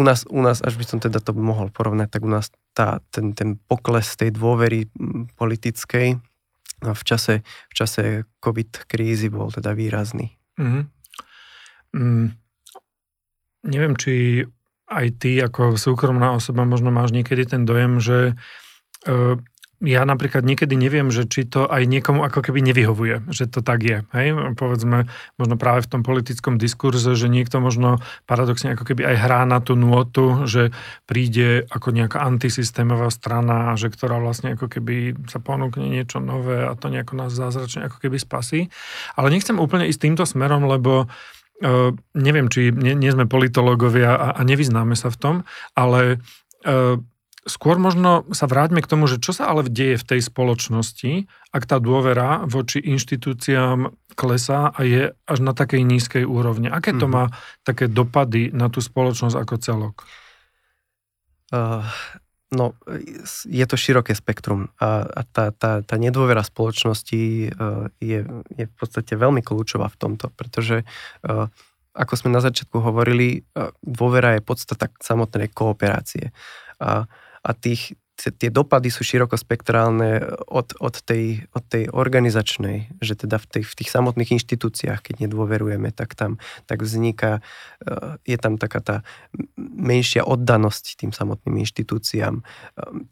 u 0.00 0.02
nás, 0.02 0.24
u 0.24 0.40
nás, 0.40 0.64
až 0.64 0.80
by 0.80 0.84
som 0.88 0.98
teda 1.04 1.20
to 1.20 1.36
mohol 1.36 1.68
porovnať, 1.68 2.08
tak 2.16 2.24
u 2.24 2.32
nás 2.32 2.48
tá, 2.72 3.04
ten, 3.12 3.36
ten 3.36 3.60
pokles 3.60 4.16
tej 4.16 4.32
dôvery 4.32 4.88
politickej 5.36 6.16
v 6.80 7.02
čase, 7.04 7.40
v 7.44 7.74
čase 7.76 8.02
COVID 8.42 8.84
krízy 8.84 9.32
bol 9.32 9.48
teda 9.48 9.72
výrazný. 9.72 10.36
Mm-hmm. 10.60 10.84
Mm, 11.94 12.26
neviem, 13.64 13.94
či 13.96 14.44
aj 14.90 15.06
ty 15.16 15.40
ako 15.40 15.80
súkromná 15.80 16.36
osoba 16.36 16.68
možno 16.68 16.92
máš 16.92 17.16
niekedy 17.16 17.48
ten 17.48 17.64
dojem, 17.64 18.02
že 18.02 18.36
uh, 19.08 19.40
ja 19.84 20.02
napríklad 20.08 20.42
niekedy 20.42 20.74
neviem, 20.74 21.12
že 21.12 21.28
či 21.28 21.44
to 21.44 21.68
aj 21.68 21.84
niekomu 21.84 22.24
ako 22.24 22.40
keby 22.40 22.64
nevyhovuje, 22.64 23.28
že 23.28 23.46
to 23.46 23.60
tak 23.60 23.84
je. 23.84 23.98
Hej? 24.16 24.56
Povedzme, 24.56 25.06
možno 25.36 25.54
práve 25.60 25.84
v 25.84 25.90
tom 25.92 26.02
politickom 26.02 26.56
diskurze, 26.56 27.12
že 27.12 27.28
niekto 27.28 27.60
možno 27.60 28.00
paradoxne 28.24 28.74
ako 28.74 28.88
keby 28.88 29.04
aj 29.14 29.16
hrá 29.20 29.40
na 29.44 29.60
tú 29.60 29.76
nôtu, 29.76 30.48
že 30.48 30.72
príde 31.04 31.68
ako 31.68 31.92
nejaká 31.92 32.24
antisystémová 32.24 33.12
strana, 33.12 33.76
že 33.76 33.92
ktorá 33.92 34.18
vlastne 34.18 34.56
ako 34.56 34.66
keby 34.72 35.14
sa 35.28 35.38
ponúkne 35.38 35.86
niečo 35.86 36.18
nové 36.18 36.64
a 36.64 36.72
to 36.74 36.88
nejako 36.88 37.20
nás 37.20 37.30
zázračne 37.36 37.86
ako 37.86 38.00
keby 38.00 38.16
spasí. 38.16 38.72
Ale 39.14 39.30
nechcem 39.30 39.60
úplne 39.60 39.86
ísť 39.86 40.00
týmto 40.10 40.24
smerom, 40.24 40.66
lebo 40.66 41.06
Uh, 41.62 41.94
neviem, 42.18 42.50
či 42.50 42.74
nie, 42.74 42.98
nie 42.98 43.14
sme 43.14 43.30
politológovia 43.30 44.10
a, 44.18 44.28
a 44.34 44.40
nevyznáme 44.42 44.98
sa 44.98 45.06
v 45.06 45.16
tom, 45.22 45.34
ale 45.78 46.18
uh, 46.66 46.98
Skôr 47.44 47.76
možno 47.76 48.24
sa 48.32 48.48
vráťme 48.48 48.80
k 48.80 48.88
tomu, 48.88 49.04
že 49.04 49.20
čo 49.20 49.36
sa 49.36 49.52
ale 49.52 49.68
deje 49.68 50.00
v 50.00 50.16
tej 50.16 50.20
spoločnosti, 50.24 51.28
ak 51.52 51.62
tá 51.68 51.76
dôvera 51.76 52.40
voči 52.48 52.80
inštitúciám 52.80 53.92
klesá 54.16 54.72
a 54.72 54.80
je 54.80 55.12
až 55.12 55.38
na 55.44 55.52
takej 55.52 55.84
nízkej 55.84 56.24
úrovni. 56.24 56.72
Aké 56.72 56.96
to 56.96 57.04
mhm. 57.04 57.12
má 57.12 57.24
také 57.60 57.84
dopady 57.90 58.48
na 58.48 58.72
tú 58.72 58.80
spoločnosť 58.80 59.36
ako 59.36 59.54
celok? 59.60 59.96
Uh, 61.52 61.84
no, 62.48 62.72
je 63.44 63.66
to 63.68 63.76
široké 63.76 64.16
spektrum 64.16 64.72
a, 64.80 65.04
a 65.04 65.20
tá, 65.28 65.52
tá, 65.52 65.84
tá 65.84 65.96
nedôvera 66.00 66.40
spoločnosti 66.40 67.52
uh, 67.52 67.92
je, 68.00 68.24
je 68.56 68.64
v 68.64 68.74
podstate 68.74 69.12
veľmi 69.20 69.44
kľúčová 69.44 69.92
v 69.92 70.00
tomto, 70.00 70.32
pretože 70.32 70.88
uh, 71.28 71.52
ako 71.94 72.12
sme 72.16 72.32
na 72.32 72.40
začiatku 72.40 72.80
hovorili, 72.80 73.44
uh, 73.54 73.70
dôvera 73.84 74.40
je 74.40 74.42
podstata 74.42 74.88
samotnej 74.98 75.52
kooperácie. 75.52 76.32
A 76.80 77.06
a 77.44 77.52
tých, 77.52 77.92
tie 78.16 78.48
dopady 78.48 78.88
sú 78.88 79.04
širokospektrálne 79.04 80.40
od, 80.48 80.72
od, 80.80 80.96
tej, 81.04 81.44
od 81.52 81.64
tej 81.66 81.92
organizačnej, 81.92 82.96
že 83.04 83.20
teda 83.20 83.36
v, 83.36 83.46
tej, 83.46 83.62
v 83.68 83.74
tých 83.84 83.90
samotných 83.92 84.40
inštitúciách, 84.40 85.04
keď 85.04 85.28
nedôverujeme, 85.28 85.92
tak 85.92 86.16
tam 86.16 86.40
tak 86.64 86.80
vzniká, 86.80 87.44
eh, 87.84 88.16
je 88.24 88.38
tam 88.40 88.56
taká 88.56 88.80
tá 88.80 88.96
menšia 89.60 90.24
oddanosť 90.24 91.04
tým 91.04 91.12
samotným 91.12 91.68
inštitúciám, 91.68 92.40
eh, 92.40 92.44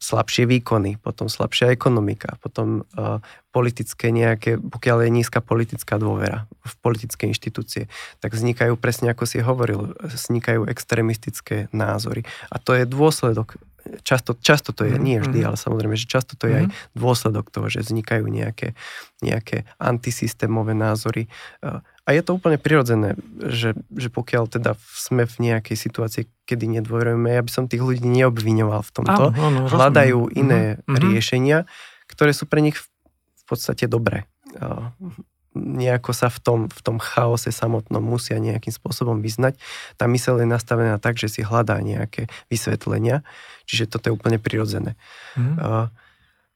slabšie 0.01 0.49
výkony, 0.49 0.97
potom 0.97 1.29
slabšia 1.29 1.75
ekonomika, 1.75 2.40
potom 2.40 2.88
eh, 2.97 3.21
politické 3.53 4.09
nejaké, 4.09 4.57
pokiaľ 4.57 5.05
je 5.05 5.11
nízka 5.12 5.45
politická 5.45 6.01
dôvera 6.01 6.49
v 6.64 6.75
politické 6.81 7.29
inštitúcie, 7.29 7.85
tak 8.25 8.33
vznikajú 8.33 8.81
presne 8.81 9.12
ako 9.12 9.29
si 9.29 9.45
hovoril, 9.45 9.92
vznikajú 10.01 10.64
extrémistické 10.73 11.68
názory. 11.68 12.25
A 12.49 12.57
to 12.57 12.73
je 12.73 12.88
dôsledok 12.88 13.61
často, 14.03 14.38
často 14.38 14.71
to 14.71 14.87
je, 14.87 14.95
mm-hmm. 14.95 15.07
nie 15.07 15.16
vždy, 15.18 15.38
mhm. 15.42 15.47
ale 15.53 15.57
samozrejme, 15.59 15.95
že 15.99 16.07
často 16.07 16.35
to 16.38 16.47
je 16.49 16.55
aj 16.64 16.66
mhm. 16.68 16.73
dôsledok 16.95 17.51
toho, 17.51 17.66
že 17.68 17.85
vznikajú 17.85 18.25
nejaké, 18.27 18.75
nejaké 19.23 19.68
antisystémové 19.79 20.75
názory. 20.75 21.27
A 22.03 22.09
je 22.11 22.23
to 22.27 22.35
úplne 22.35 22.59
prirodzené, 22.59 23.14
že, 23.38 23.79
že 23.95 24.11
pokiaľ 24.11 24.51
teda 24.51 24.75
sme 24.90 25.23
v 25.23 25.53
nejakej 25.53 25.77
situácii, 25.79 26.25
kedy 26.51 26.66
nedôverujeme, 26.81 27.31
ja 27.31 27.42
by 27.47 27.51
som 27.51 27.71
tých 27.71 27.83
ľudí 27.83 28.03
neobviňoval 28.03 28.83
v 28.83 28.92
tomto, 28.92 29.25
áno, 29.31 29.38
áno, 29.38 29.61
hľadajú 29.71 30.18
rozumiem. 30.27 30.40
iné 30.42 30.62
mm-hmm. 30.83 30.99
riešenia, 30.99 31.59
ktoré 32.11 32.35
sú 32.35 32.51
pre 32.51 32.59
nich 32.59 32.75
v 32.77 33.45
podstate 33.47 33.87
dobré 33.87 34.27
nejako 35.55 36.17
sa 36.17 36.33
v 36.33 36.38
tom, 36.41 36.61
v 36.69 36.81
tom 36.81 36.97
chaose 36.97 37.53
samotnom 37.53 38.01
musia 38.01 38.41
nejakým 38.41 38.73
spôsobom 38.73 39.21
vyznať. 39.21 39.61
Tá 40.01 40.09
myseľ 40.09 40.45
je 40.45 40.49
nastavená 40.49 40.97
tak, 40.97 41.21
že 41.21 41.29
si 41.29 41.41
hľadá 41.45 41.81
nejaké 41.85 42.33
vysvetlenia, 42.49 43.21
čiže 43.69 43.93
toto 43.93 44.09
je 44.11 44.17
úplne 44.17 44.41
prirodzené. 44.41 44.97
Mm. 45.37 45.57
Uh, 45.61 45.87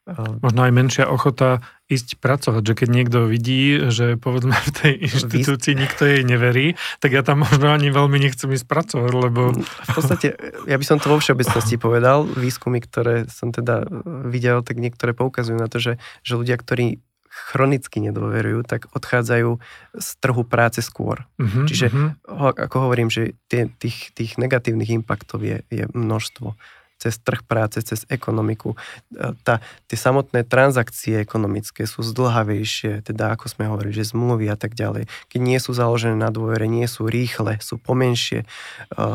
uh, 0.09 0.41
Možno 0.41 0.61
aj 0.65 0.73
menšia 0.73 1.05
ochota 1.07 1.61
ísť 1.87 2.19
pracovať, 2.19 2.63
že 2.67 2.75
keď 2.75 2.89
niekto 2.91 3.19
vidí, 3.31 3.79
že 3.95 4.19
povedzme 4.19 4.57
v 4.59 4.71
tej 4.75 4.93
inštitúcii 5.07 5.75
nikto 5.79 6.03
jej 6.03 6.23
neverí, 6.27 6.75
tak 6.99 7.15
ja 7.15 7.23
tam 7.23 7.47
možno 7.47 7.71
ani 7.71 7.95
veľmi 7.95 8.19
nechcem 8.19 8.51
ísť 8.51 8.67
pracovať, 8.67 9.13
lebo... 9.15 9.55
V 9.55 9.91
podstate, 9.95 10.35
ja 10.67 10.77
by 10.81 10.85
som 10.89 10.99
to 10.99 11.13
vo 11.13 11.23
všeobecnosti 11.23 11.79
povedal, 11.85 12.27
výskumy, 12.27 12.83
ktoré 12.83 13.31
som 13.31 13.55
teda 13.55 13.87
videl, 14.27 14.67
tak 14.67 14.83
niektoré 14.83 15.15
poukazujú 15.15 15.55
na 15.55 15.71
to, 15.71 15.79
že, 15.79 16.03
že 16.27 16.33
ľudia, 16.35 16.59
ktorí 16.59 16.99
chronicky 17.37 18.01
nedôverujú, 18.01 18.65
tak 18.65 18.89
odchádzajú 18.97 19.61
z 20.01 20.09
trhu 20.25 20.43
práce 20.49 20.81
skôr. 20.81 21.29
Uh-huh, 21.37 21.69
Čiže 21.69 21.93
uh-huh. 21.93 22.57
ako 22.57 22.89
hovorím, 22.89 23.13
že 23.13 23.37
tie, 23.53 23.69
tých, 23.69 24.17
tých 24.17 24.41
negatívnych 24.41 24.89
impaktov 24.97 25.45
je, 25.45 25.61
je 25.69 25.85
množstvo 25.93 26.57
cez 26.97 27.21
trh 27.21 27.45
práce, 27.45 27.77
cez 27.85 28.09
ekonomiku. 28.09 28.73
E, 28.73 29.37
tá, 29.45 29.61
tie 29.85 29.99
samotné 30.01 30.49
transakcie 30.49 31.21
ekonomické 31.21 31.85
sú 31.85 32.01
zdlhavejšie, 32.01 33.05
teda 33.05 33.37
ako 33.37 33.53
sme 33.53 33.69
hovorili, 33.69 33.93
že 33.93 34.17
zmluvy 34.17 34.49
a 34.49 34.57
tak 34.57 34.73
ďalej. 34.73 35.05
Keď 35.29 35.41
nie 35.45 35.61
sú 35.61 35.77
založené 35.77 36.17
na 36.17 36.33
dôvere, 36.33 36.65
nie 36.65 36.89
sú 36.89 37.05
rýchle, 37.05 37.61
sú 37.61 37.77
pomenšie. 37.77 38.43
E, 38.43 39.07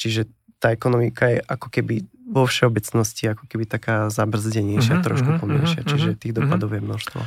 čiže 0.00 0.32
tá 0.56 0.72
ekonomika 0.72 1.28
je 1.28 1.44
ako 1.44 1.68
keby 1.68 2.08
vo 2.26 2.48
všeobecnosti 2.48 3.30
ako 3.30 3.44
keby 3.46 3.68
taká 3.68 4.08
zabrzdenejšia, 4.08 4.98
uh-huh, 4.98 5.06
trošku 5.06 5.30
uh-huh, 5.36 5.42
pomenšia, 5.44 5.84
uh-huh, 5.84 5.92
čiže 5.92 6.18
tých 6.18 6.34
dopadov 6.34 6.72
je 6.72 6.82
množstvo. 6.82 7.20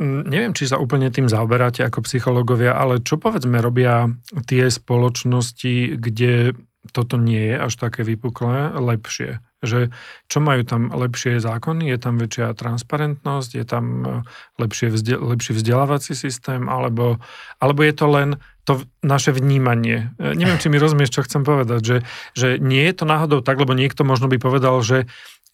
Neviem, 0.00 0.56
či 0.56 0.64
sa 0.64 0.80
úplne 0.80 1.12
tým 1.12 1.28
zaoberáte 1.28 1.84
ako 1.84 2.08
psychológovia, 2.08 2.72
ale 2.72 3.04
čo 3.04 3.20
povedzme 3.20 3.60
robia 3.60 4.08
tie 4.48 4.72
spoločnosti, 4.72 6.00
kde 6.00 6.56
toto 6.96 7.20
nie 7.20 7.52
je 7.52 7.56
až 7.60 7.76
také 7.76 8.00
vypuklé, 8.08 8.72
lepšie? 8.80 9.44
Že 9.60 9.92
čo 10.24 10.38
majú 10.40 10.64
tam 10.64 10.88
lepšie 10.88 11.36
zákony? 11.36 11.92
Je 11.92 11.98
tam 12.00 12.16
väčšia 12.16 12.56
transparentnosť? 12.56 13.50
Je 13.60 13.64
tam 13.68 13.84
e, 14.00 14.10
lepšie 14.56 14.88
vzde, 14.88 15.20
lepší 15.20 15.52
vzdelávací 15.52 16.16
systém? 16.16 16.64
Alebo, 16.72 17.20
alebo 17.60 17.84
je 17.84 17.92
to 17.92 18.06
len 18.08 18.28
to 18.64 18.80
naše 19.04 19.36
vnímanie? 19.36 20.16
E, 20.16 20.32
neviem, 20.32 20.56
či 20.56 20.72
mi 20.72 20.80
rozumieš, 20.80 21.20
čo 21.20 21.24
chcem 21.28 21.44
povedať. 21.44 21.80
Že, 21.84 21.98
že 22.32 22.48
nie 22.56 22.88
je 22.88 22.94
to 22.96 23.04
náhodou 23.04 23.44
tak, 23.44 23.60
lebo 23.60 23.76
niekto 23.76 24.00
možno 24.08 24.32
by 24.32 24.40
povedal, 24.40 24.80
že 24.80 25.04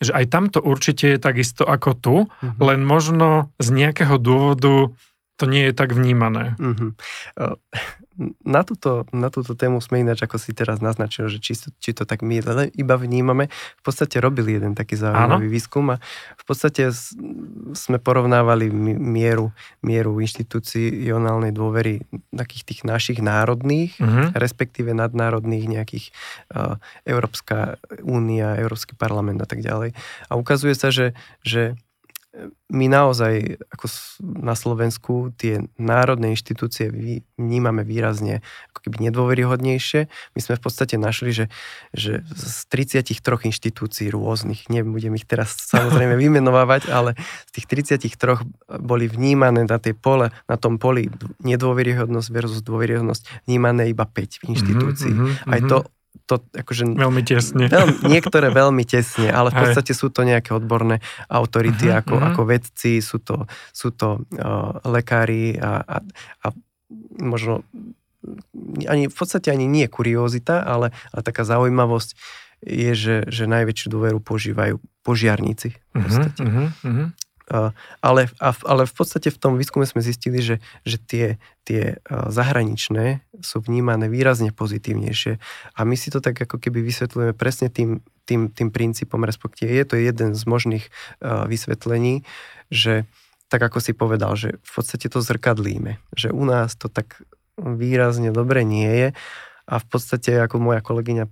že 0.01 0.13
aj 0.13 0.25
tamto 0.29 0.59
určite 0.61 1.17
je 1.17 1.19
takisto 1.19 1.65
ako 1.65 1.91
tu, 1.97 2.17
uh-huh. 2.29 2.61
len 2.61 2.85
možno 2.85 3.53
z 3.57 3.69
nejakého 3.73 4.21
dôvodu 4.21 4.93
to 5.37 5.45
nie 5.45 5.69
je 5.69 5.75
tak 5.77 5.93
vnímané. 5.93 6.57
Uh-huh. 6.57 6.97
Na 8.47 8.63
túto, 8.63 9.11
na 9.11 9.27
túto 9.27 9.59
tému 9.59 9.83
sme 9.83 10.07
ináč, 10.07 10.23
ako 10.23 10.39
si 10.39 10.55
teraz 10.55 10.79
naznačil, 10.79 11.27
že 11.27 11.43
či, 11.43 11.59
či 11.83 11.91
to 11.91 12.07
tak 12.07 12.23
my 12.23 12.39
iba 12.79 12.95
vnímame, 12.95 13.51
v 13.51 13.83
podstate 13.83 14.23
robili 14.23 14.55
jeden 14.55 14.79
taký 14.79 14.95
zaujímavý 14.95 15.51
výskum 15.51 15.91
a 15.93 15.97
v 16.39 16.45
podstate 16.47 16.95
sme 17.75 17.99
porovnávali 17.99 18.71
mieru, 18.97 19.51
mieru 19.83 20.23
inštitucionálnej 20.23 21.51
dôvery 21.51 22.07
takých 22.31 22.63
tých 22.63 22.81
našich 22.87 23.19
národných, 23.19 23.99
uh-huh. 23.99 24.31
respektíve 24.39 24.95
nadnárodných 24.95 25.67
nejakých 25.67 26.15
uh, 26.55 26.79
Európska 27.03 27.83
únia, 28.07 28.55
Európsky 28.63 28.95
parlament 28.95 29.43
a 29.43 29.49
tak 29.51 29.61
ďalej. 29.61 29.91
A 30.31 30.33
ukazuje 30.39 30.79
sa, 30.79 30.95
že, 30.95 31.19
že 31.43 31.75
my 32.67 32.87
naozaj 32.91 33.63
ako 33.73 33.87
na 34.21 34.53
Slovensku 34.59 35.33
tie 35.39 35.65
národné 35.81 36.35
inštitúcie 36.37 36.91
vnímame 37.39 37.87
výrazne 37.87 38.45
ako 38.75 38.79
keby 38.87 39.09
nedôveryhodnejšie. 39.09 40.11
My 40.37 40.41
sme 40.43 40.59
v 40.59 40.63
podstate 40.63 41.01
našli, 41.01 41.33
že, 41.33 41.47
že 41.97 42.27
z 42.29 42.69
33 42.69 43.23
inštitúcií 43.49 44.13
rôznych, 44.13 44.69
nebudem 44.69 45.17
ich 45.17 45.25
teraz 45.25 45.57
samozrejme 45.57 46.19
vymenovávať, 46.23 46.93
ale 46.93 47.17
z 47.49 47.63
tých 47.63 47.97
33 47.97 48.45
boli 48.83 49.09
vnímané 49.09 49.65
na 49.65 49.79
tej 49.81 49.97
pole, 49.97 50.35
na 50.51 50.57
tom 50.61 50.77
poli 50.77 51.09
nedôveryhodnosť 51.47 52.29
versus 52.35 52.61
dôveryhodnosť 52.61 53.47
vnímané 53.49 53.95
iba 53.95 54.05
5 54.05 54.45
inštitúcií. 54.45 55.13
Mm-hmm. 55.15 55.53
Aj 55.55 55.61
to 55.65 55.79
to 56.27 56.43
akože... 56.53 56.99
Veľmi 56.99 57.23
tesne. 57.23 57.71
Veľ, 57.71 58.03
niektoré 58.11 58.51
veľmi 58.51 58.83
tesne, 58.83 59.31
ale 59.31 59.55
v 59.55 59.63
podstate 59.63 59.95
sú 59.95 60.11
to 60.11 60.27
nejaké 60.27 60.51
odborné 60.51 60.99
autority 61.31 61.87
uh-huh, 61.87 62.03
ako, 62.03 62.15
uh-huh. 62.19 62.29
ako 62.35 62.43
vedci, 62.51 62.99
sú 62.99 63.23
to, 63.23 63.47
sú 63.71 63.95
to 63.95 64.27
uh, 64.35 64.83
lekári 64.83 65.55
a, 65.57 65.81
a, 65.87 65.97
a 66.43 66.47
možno 67.23 67.63
ani, 68.91 69.07
v 69.07 69.15
podstate 69.15 69.55
ani 69.55 69.71
nie 69.71 69.87
kuriózita, 69.87 70.67
ale, 70.67 70.91
ale 71.15 71.21
taká 71.23 71.47
zaujímavosť 71.47 72.19
je, 72.67 72.93
že, 72.99 73.17
že 73.31 73.45
najväčšiu 73.47 73.87
dôveru 73.93 74.19
požívajú 74.19 74.83
požiarníci. 75.07 75.79
V 75.95 75.95
podstate. 75.95 76.41
Uh-huh, 76.43 76.67
uh-huh. 76.83 77.07
Uh, 77.07 77.26
ale, 78.03 78.27
ale 78.43 78.83
v 78.85 78.95
podstate 78.95 79.31
v 79.31 79.39
tom 79.39 79.55
výskume 79.55 79.87
sme 79.87 80.03
zistili, 80.03 80.43
že, 80.43 80.59
že 80.83 80.99
tie, 80.99 81.27
tie 81.63 82.03
zahraničné 82.11 83.23
sú 83.39 83.63
vnímané 83.63 84.11
výrazne 84.11 84.51
pozitívnejšie. 84.51 85.39
A 85.79 85.81
my 85.87 85.95
si 85.95 86.11
to 86.11 86.19
tak 86.19 86.35
ako 86.35 86.59
keby 86.59 86.83
vysvetľujeme 86.83 87.35
presne 87.39 87.71
tým, 87.71 88.03
tým, 88.27 88.51
tým 88.51 88.75
princípom, 88.75 89.23
respektíve 89.23 89.71
je 89.71 89.87
to 89.87 89.95
jeden 89.95 90.35
z 90.35 90.43
možných 90.43 90.85
vysvetlení, 91.23 92.27
že 92.75 93.07
tak 93.47 93.63
ako 93.63 93.79
si 93.79 93.95
povedal, 93.95 94.35
že 94.35 94.59
v 94.59 94.71
podstate 94.75 95.07
to 95.07 95.23
zrkadlíme, 95.23 96.03
že 96.19 96.35
u 96.35 96.43
nás 96.43 96.75
to 96.75 96.91
tak 96.91 97.23
výrazne 97.55 98.35
dobre 98.35 98.67
nie 98.67 98.91
je 98.91 99.09
a 99.67 99.75
v 99.79 99.87
podstate, 99.87 100.35
ako 100.43 100.59
moja 100.59 100.83
kolegyňa 100.83 101.31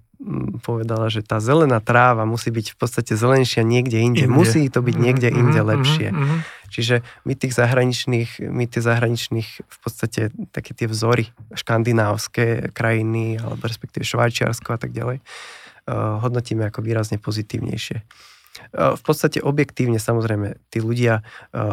povedala, 0.64 1.12
že 1.12 1.20
tá 1.20 1.38
zelená 1.38 1.84
tráva 1.84 2.24
musí 2.24 2.48
byť 2.48 2.72
v 2.72 2.76
podstate 2.80 3.12
zelenšia 3.12 3.60
niekde 3.60 4.00
inde. 4.00 4.24
inde. 4.24 4.32
Musí 4.32 4.66
to 4.72 4.80
byť 4.80 4.96
niekde 4.96 5.28
mm-hmm, 5.28 5.42
inde 5.44 5.60
lepšie. 5.60 6.08
Mm-hmm. 6.10 6.38
Čiže 6.72 6.94
my 7.28 7.32
tých 7.38 7.54
zahraničných, 7.54 8.30
my 8.50 8.64
tých 8.66 8.84
zahraničných 8.84 9.48
v 9.62 9.78
podstate 9.78 10.34
také 10.50 10.72
tie 10.74 10.88
vzory 10.90 11.30
škandinávské 11.54 12.74
krajiny, 12.74 13.38
alebo 13.38 13.62
respektíve 13.62 14.02
Švajčiarsko 14.02 14.74
a 14.74 14.78
tak 14.80 14.90
ďalej, 14.90 15.22
uh, 15.22 16.18
hodnotíme 16.24 16.66
ako 16.66 16.82
výrazne 16.82 17.20
pozitívnejšie. 17.22 18.02
V 18.74 19.02
podstate 19.02 19.42
objektívne 19.42 19.98
samozrejme 19.98 20.54
tí 20.70 20.78
ľudia 20.78 21.26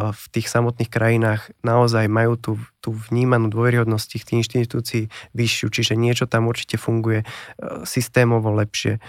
v 0.09 0.25
tých 0.33 0.49
samotných 0.49 0.89
krajinách 0.89 1.53
naozaj 1.61 2.09
majú 2.09 2.33
tú, 2.41 2.51
tú 2.81 2.91
vnímanú 2.91 3.47
dôveryhodnosť 3.53 4.05
tých, 4.17 4.23
tých 4.25 4.37
inštitúcií 4.41 5.03
vyššiu, 5.37 5.67
čiže 5.69 5.93
niečo 5.93 6.25
tam 6.25 6.49
určite 6.49 6.81
funguje 6.81 7.23
systémovo 7.85 8.49
lepšie 8.51 8.99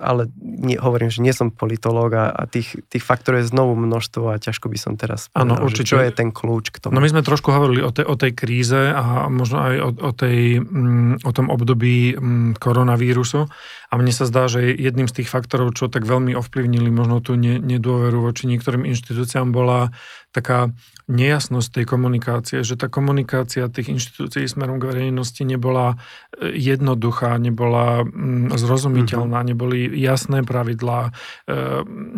ale 0.00 0.28
nie, 0.40 0.80
hovorím, 0.80 1.12
že 1.12 1.20
nie 1.20 1.34
som 1.36 1.52
politológ 1.52 2.16
a, 2.16 2.24
a 2.32 2.42
tých, 2.48 2.80
tých 2.88 3.04
faktorov 3.04 3.44
je 3.44 3.50
znovu 3.52 3.76
množstvo 3.76 4.32
a 4.32 4.40
ťažko 4.40 4.72
by 4.72 4.78
som 4.78 4.92
teraz 4.96 5.28
povedal, 5.28 5.58
ano, 5.58 5.66
určite. 5.68 5.92
čo 5.92 5.96
je 6.00 6.10
ten 6.14 6.32
kľúč 6.32 6.72
k 6.72 6.80
tomu. 6.80 6.96
No 6.96 7.04
my 7.04 7.08
sme 7.12 7.26
trošku 7.26 7.52
hovorili 7.52 7.84
o 7.84 7.92
tej, 7.92 8.06
o 8.08 8.16
tej 8.16 8.32
kríze 8.32 8.78
a 8.78 9.28
možno 9.28 9.58
aj 9.60 9.74
o, 9.80 9.90
o, 9.92 10.10
tej, 10.14 10.62
mm, 10.62 11.26
o 11.26 11.30
tom 11.34 11.52
období 11.52 12.16
mm, 12.16 12.62
koronavírusu 12.62 13.50
a 13.90 13.92
mne 13.98 14.12
sa 14.14 14.24
zdá, 14.24 14.48
že 14.48 14.72
jedným 14.72 15.10
z 15.10 15.22
tých 15.22 15.28
faktorov, 15.28 15.76
čo 15.76 15.92
tak 15.92 16.08
veľmi 16.08 16.32
ovplyvnili 16.32 16.88
možno 16.88 17.20
tú 17.20 17.36
nedôveru 17.36 18.24
voči 18.24 18.48
niektorým 18.48 18.88
inštitúciám 18.88 19.52
bola 19.52 19.92
taká 20.32 20.72
nejasnosť 21.12 21.68
tej 21.80 21.84
komunikácie, 21.84 22.58
že 22.64 22.80
tá 22.80 22.88
komunikácia 22.88 23.68
tých 23.68 23.92
inštitúcií 23.92 24.48
smerom 24.48 24.80
k 24.80 24.88
verejnosti 24.88 25.44
nebola 25.44 26.00
e, 26.32 26.56
jednoduchá, 26.56 27.36
nebola 27.36 28.06
mm, 28.08 28.56
zrozumiteľná, 28.56 29.44
mm-hmm. 29.44 29.50
neboli 29.52 29.78
jasné 30.00 30.40
pravidlá, 30.40 31.12
e, 31.44 31.60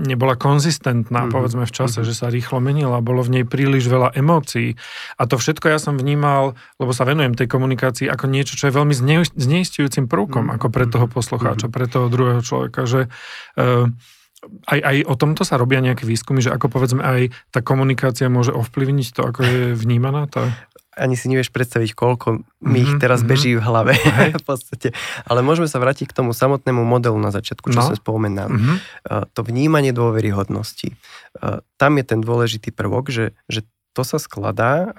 nebola 0.07 0.39
konzistentná, 0.39 1.27
mm-hmm. 1.27 1.35
povedzme 1.35 1.65
v 1.67 1.75
čase, 1.75 2.01
mm-hmm. 2.01 2.15
že 2.15 2.15
sa 2.15 2.31
rýchlo 2.31 2.63
menila, 2.63 3.03
bolo 3.03 3.27
v 3.27 3.41
nej 3.41 3.45
príliš 3.45 3.91
veľa 3.91 4.15
emócií. 4.15 4.79
A 5.19 5.27
to 5.27 5.35
všetko 5.35 5.75
ja 5.75 5.83
som 5.83 5.99
vnímal, 5.99 6.55
lebo 6.79 6.95
sa 6.95 7.03
venujem 7.03 7.35
tej 7.35 7.51
komunikácii, 7.51 8.07
ako 8.07 8.31
niečo, 8.31 8.55
čo 8.55 8.71
je 8.71 8.79
veľmi 8.79 8.95
zneistujúcim 9.35 10.07
prvkom, 10.07 10.49
mm-hmm. 10.49 10.57
ako 10.63 10.67
pre 10.71 10.87
toho 10.87 11.11
poslucháča, 11.11 11.67
mm-hmm. 11.67 11.77
pre 11.83 11.87
toho 11.91 12.07
druhého 12.07 12.43
človeka, 12.47 12.87
že 12.87 13.11
uh, 13.59 13.91
aj, 14.67 14.81
aj 14.81 14.97
o 15.09 15.15
tomto 15.15 15.43
sa 15.43 15.61
robia 15.61 15.81
nejaké 15.85 16.05
výskumy, 16.09 16.41
že 16.41 16.53
ako 16.53 16.73
povedzme 16.73 17.03
aj 17.03 17.21
tá 17.51 17.61
komunikácia 17.61 18.31
môže 18.33 18.53
ovplyvniť 18.53 19.07
to, 19.13 19.21
ako 19.25 19.41
je 19.45 19.61
vnímaná? 19.77 20.27
Tá... 20.31 20.53
Ani 20.95 21.19
si 21.19 21.27
nevieš 21.27 21.51
predstaviť, 21.51 21.91
koľko 21.91 22.47
mi 22.63 22.87
ich 22.87 22.95
mhm, 22.95 23.03
teraz 23.03 23.21
mm-hmm. 23.21 23.33
beží 23.35 23.51
v 23.59 23.63
hlave 23.67 23.99
v 24.41 24.45
podstate. 24.47 24.95
Ale 25.27 25.43
môžeme 25.43 25.67
sa 25.67 25.83
vrátiť 25.83 26.07
k 26.07 26.17
tomu 26.23 26.31
samotnému 26.31 26.87
modelu 26.87 27.19
na 27.19 27.35
začiatku, 27.35 27.75
čo 27.75 27.83
no. 27.83 27.89
sa 27.91 27.99
spomenám. 27.99 28.51
Mm-hmm. 28.55 28.77
To 29.35 29.41
vnímanie 29.43 29.91
dôveryhodnosti. 29.91 30.95
Tam 31.75 31.93
je 31.99 32.05
ten 32.07 32.21
dôležitý 32.23 32.71
prvok, 32.71 33.11
že, 33.11 33.35
že 33.51 33.67
to 33.95 34.03
sa 34.03 34.19
skladá 34.19 34.93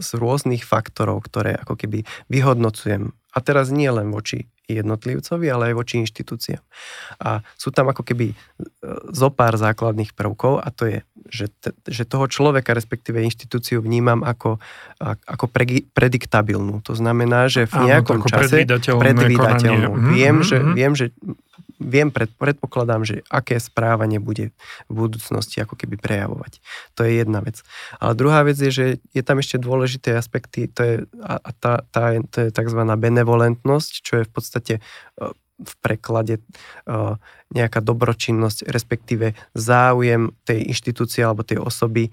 z 0.00 0.10
rôznych 0.16 0.64
faktorov, 0.64 1.28
ktoré 1.28 1.60
ako 1.60 1.76
keby 1.76 2.08
vyhodnocujem. 2.32 3.12
A 3.34 3.38
teraz 3.44 3.68
nie 3.68 3.90
len 3.92 4.08
voči 4.08 4.48
jednotlivcovi, 4.64 5.46
ale 5.52 5.72
aj 5.72 5.74
voči 5.76 5.94
inštitúciám. 6.00 6.62
A 7.20 7.44
sú 7.60 7.68
tam 7.68 7.92
ako 7.92 8.00
keby 8.00 8.32
e, 8.32 8.36
zo 9.12 9.28
pár 9.28 9.60
základných 9.60 10.16
prvkov 10.16 10.64
a 10.64 10.68
to 10.72 10.88
je, 10.88 10.98
že, 11.28 11.46
te, 11.52 11.76
že 11.84 12.08
toho 12.08 12.24
človeka, 12.24 12.72
respektíve 12.72 13.20
inštitúciu 13.20 13.84
vnímam 13.84 14.24
ako, 14.24 14.56
ako 15.04 15.46
pre, 15.52 15.84
prediktabilnú. 15.92 16.80
To 16.88 16.96
znamená, 16.96 17.52
že 17.52 17.68
v 17.68 17.92
nejakom 17.92 18.24
Áno, 18.24 18.28
čase 18.28 18.64
predvídateľnú. 18.88 19.90
Mhm, 19.92 20.08
viem, 20.16 20.36
mm-hmm. 20.40 20.48
že, 20.48 20.56
mhm. 20.56 20.72
viem, 20.72 20.92
že 20.96 21.06
viem, 21.80 22.10
pred, 22.10 22.30
predpokladám, 22.34 23.02
že 23.02 23.26
aké 23.30 23.58
správanie 23.58 24.22
bude 24.22 24.54
v 24.86 24.92
budúcnosti 24.94 25.60
ako 25.62 25.74
keby 25.74 25.98
prejavovať. 25.98 26.62
To 26.98 27.06
je 27.06 27.22
jedna 27.22 27.40
vec. 27.42 27.60
Ale 27.98 28.14
druhá 28.14 28.46
vec 28.46 28.58
je, 28.58 28.70
že 28.70 28.86
je 29.10 29.22
tam 29.22 29.38
ešte 29.42 29.58
dôležité 29.58 30.14
aspekty, 30.14 30.70
to 30.70 30.80
je, 30.82 30.94
a 31.22 31.50
tá, 31.54 31.82
tá, 31.90 32.18
to 32.30 32.46
je 32.46 32.48
tzv. 32.54 32.80
benevolentnosť, 32.80 33.92
čo 34.02 34.12
je 34.22 34.24
v 34.24 34.32
podstate 34.32 34.74
e, 34.78 35.24
v 35.54 35.74
preklade 35.78 36.38
e, 36.38 36.42
nejaká 37.54 37.78
dobročinnosť, 37.78 38.66
respektíve 38.66 39.38
záujem 39.54 40.34
tej 40.42 40.66
inštitúcie 40.66 41.22
alebo 41.22 41.46
tej 41.46 41.62
osoby 41.62 42.10
e, 42.10 42.12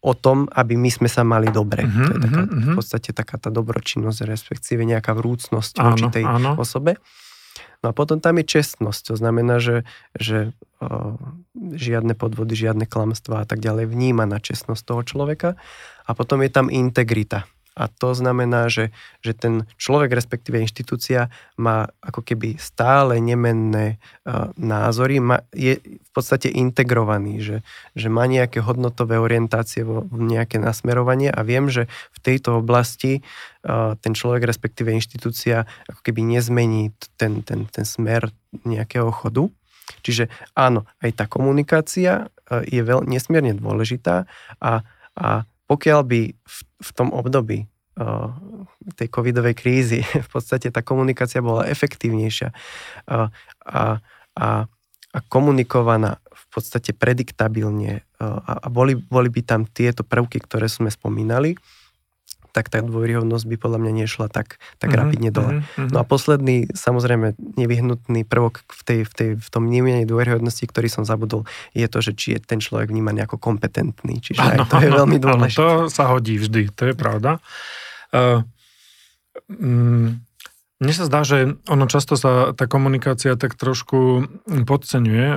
o 0.00 0.12
tom, 0.16 0.48
aby 0.48 0.80
my 0.80 0.88
sme 0.88 1.08
sa 1.12 1.20
mali 1.20 1.52
dobre. 1.52 1.84
Mm-hmm, 1.84 2.06
to 2.08 2.10
je 2.10 2.20
taká, 2.24 2.40
mm-hmm. 2.48 2.64
v 2.64 2.76
podstate 2.76 3.10
taká 3.12 3.36
tá 3.36 3.50
dobročinnosť, 3.52 4.24
respektíve 4.24 4.88
nejaká 4.88 5.12
vrúcnosť 5.12 5.74
voči 5.76 6.06
tej 6.08 6.24
áno. 6.24 6.56
osobe. 6.56 6.96
No 7.80 7.90
a 7.90 7.96
potom 7.96 8.20
tam 8.20 8.36
je 8.36 8.44
čestnosť, 8.44 9.02
to 9.08 9.14
znamená, 9.16 9.56
že, 9.56 9.88
že 10.12 10.52
o, 10.84 11.16
žiadne 11.56 12.12
podvody, 12.12 12.52
žiadne 12.52 12.84
klamstvá 12.84 13.44
a 13.44 13.46
tak 13.48 13.64
ďalej 13.64 13.88
vníma 13.88 14.28
na 14.28 14.36
čestnosť 14.36 14.82
toho 14.84 15.02
človeka. 15.04 15.50
A 16.04 16.10
potom 16.12 16.44
je 16.44 16.50
tam 16.52 16.68
integrita. 16.68 17.48
A 17.80 17.88
to 17.88 18.12
znamená, 18.12 18.68
že, 18.68 18.92
že 19.24 19.32
ten 19.32 19.64
človek, 19.80 20.12
respektíve 20.12 20.60
inštitúcia, 20.60 21.32
má 21.56 21.88
ako 22.04 22.20
keby 22.20 22.60
stále 22.60 23.16
nemenné 23.24 23.96
uh, 23.96 24.52
názory, 24.60 25.16
má, 25.16 25.40
je 25.56 25.80
v 25.80 26.10
podstate 26.12 26.52
integrovaný, 26.52 27.40
že, 27.40 27.56
že 27.96 28.12
má 28.12 28.28
nejaké 28.28 28.60
hodnotové 28.60 29.16
orientácie, 29.16 29.80
vo, 29.80 30.04
nejaké 30.12 30.60
nasmerovanie 30.60 31.32
a 31.32 31.40
viem, 31.40 31.72
že 31.72 31.88
v 32.12 32.18
tejto 32.20 32.60
oblasti 32.60 33.24
uh, 33.64 33.96
ten 33.96 34.12
človek, 34.12 34.44
respektíve 34.44 34.92
inštitúcia, 34.92 35.64
ako 35.88 36.04
keby 36.04 36.20
nezmení 36.36 36.92
ten, 37.16 37.40
ten, 37.40 37.64
ten 37.64 37.88
smer 37.88 38.28
nejakého 38.68 39.08
chodu. 39.08 39.48
Čiže 40.04 40.28
áno, 40.52 40.84
aj 41.00 41.16
tá 41.16 41.24
komunikácia 41.24 42.28
uh, 42.28 42.60
je 42.68 42.84
veľ, 42.84 43.08
nesmierne 43.08 43.56
dôležitá 43.56 44.28
a, 44.60 44.84
a 45.16 45.48
pokiaľ 45.70 46.00
by 46.02 46.20
v, 46.34 46.58
v 46.82 46.90
tom 46.98 47.14
období 47.14 47.70
uh, 48.02 48.34
tej 48.98 49.06
covidovej 49.06 49.54
krízy 49.54 50.02
v 50.26 50.28
podstate 50.28 50.74
tá 50.74 50.82
komunikácia 50.82 51.38
bola 51.38 51.70
efektívnejšia 51.70 52.50
uh, 52.50 53.30
a, 53.70 54.02
a, 54.34 54.48
a 55.14 55.18
komunikovaná 55.30 56.18
v 56.26 56.44
podstate 56.50 56.90
prediktabilne 56.90 58.02
uh, 58.18 58.42
a, 58.42 58.66
a 58.66 58.68
boli, 58.68 58.98
boli 58.98 59.30
by 59.30 59.46
tam 59.46 59.62
tieto 59.70 60.02
prvky, 60.02 60.42
ktoré 60.42 60.66
sme 60.66 60.90
spomínali, 60.90 61.54
tak 62.50 62.68
tá 62.68 62.82
dôveryhodnosť 62.82 63.44
by 63.46 63.56
podľa 63.56 63.78
mňa 63.82 63.92
nešla 64.06 64.26
tak, 64.30 64.58
tak 64.78 64.90
mm-hmm, 64.90 65.00
rapidne 65.00 65.30
dole. 65.30 65.52
Mm-hmm. 65.60 65.88
No 65.90 65.98
a 66.00 66.04
posledný, 66.04 66.70
samozrejme, 66.70 67.38
nevyhnutný 67.58 68.26
prvok 68.26 68.62
v, 68.66 68.82
tej, 68.86 69.00
v, 69.06 69.12
tej, 69.12 69.30
v 69.38 69.48
tom 69.50 69.66
vnímaní 69.66 70.06
dôveryhodnosti, 70.06 70.64
ktorý 70.66 70.88
som 70.90 71.02
zabudol, 71.06 71.46
je 71.74 71.86
to, 71.86 71.98
že 72.02 72.12
či 72.14 72.26
je 72.36 72.40
ten 72.42 72.58
človek 72.58 72.90
vnímaný 72.90 73.26
ako 73.26 73.38
kompetentný. 73.38 74.18
Čiže 74.22 74.40
ano, 74.42 74.64
aj 74.64 74.70
to 74.70 74.76
je 74.82 74.90
veľmi 74.90 75.18
dôležité. 75.18 75.58
Ano, 75.62 75.86
to 75.86 75.92
sa 75.92 76.04
hodí 76.10 76.38
vždy, 76.38 76.70
to 76.74 76.90
je 76.90 76.94
pravda. 76.94 77.42
Uh, 78.10 78.42
mm, 79.50 80.29
mne 80.80 80.96
sa 80.96 81.04
zdá, 81.04 81.28
že 81.28 81.60
ono 81.68 81.84
často 81.84 82.16
sa 82.16 82.56
tá 82.56 82.64
komunikácia 82.64 83.36
tak 83.36 83.52
trošku 83.52 84.24
podceňuje 84.64 85.26
eh, 85.28 85.36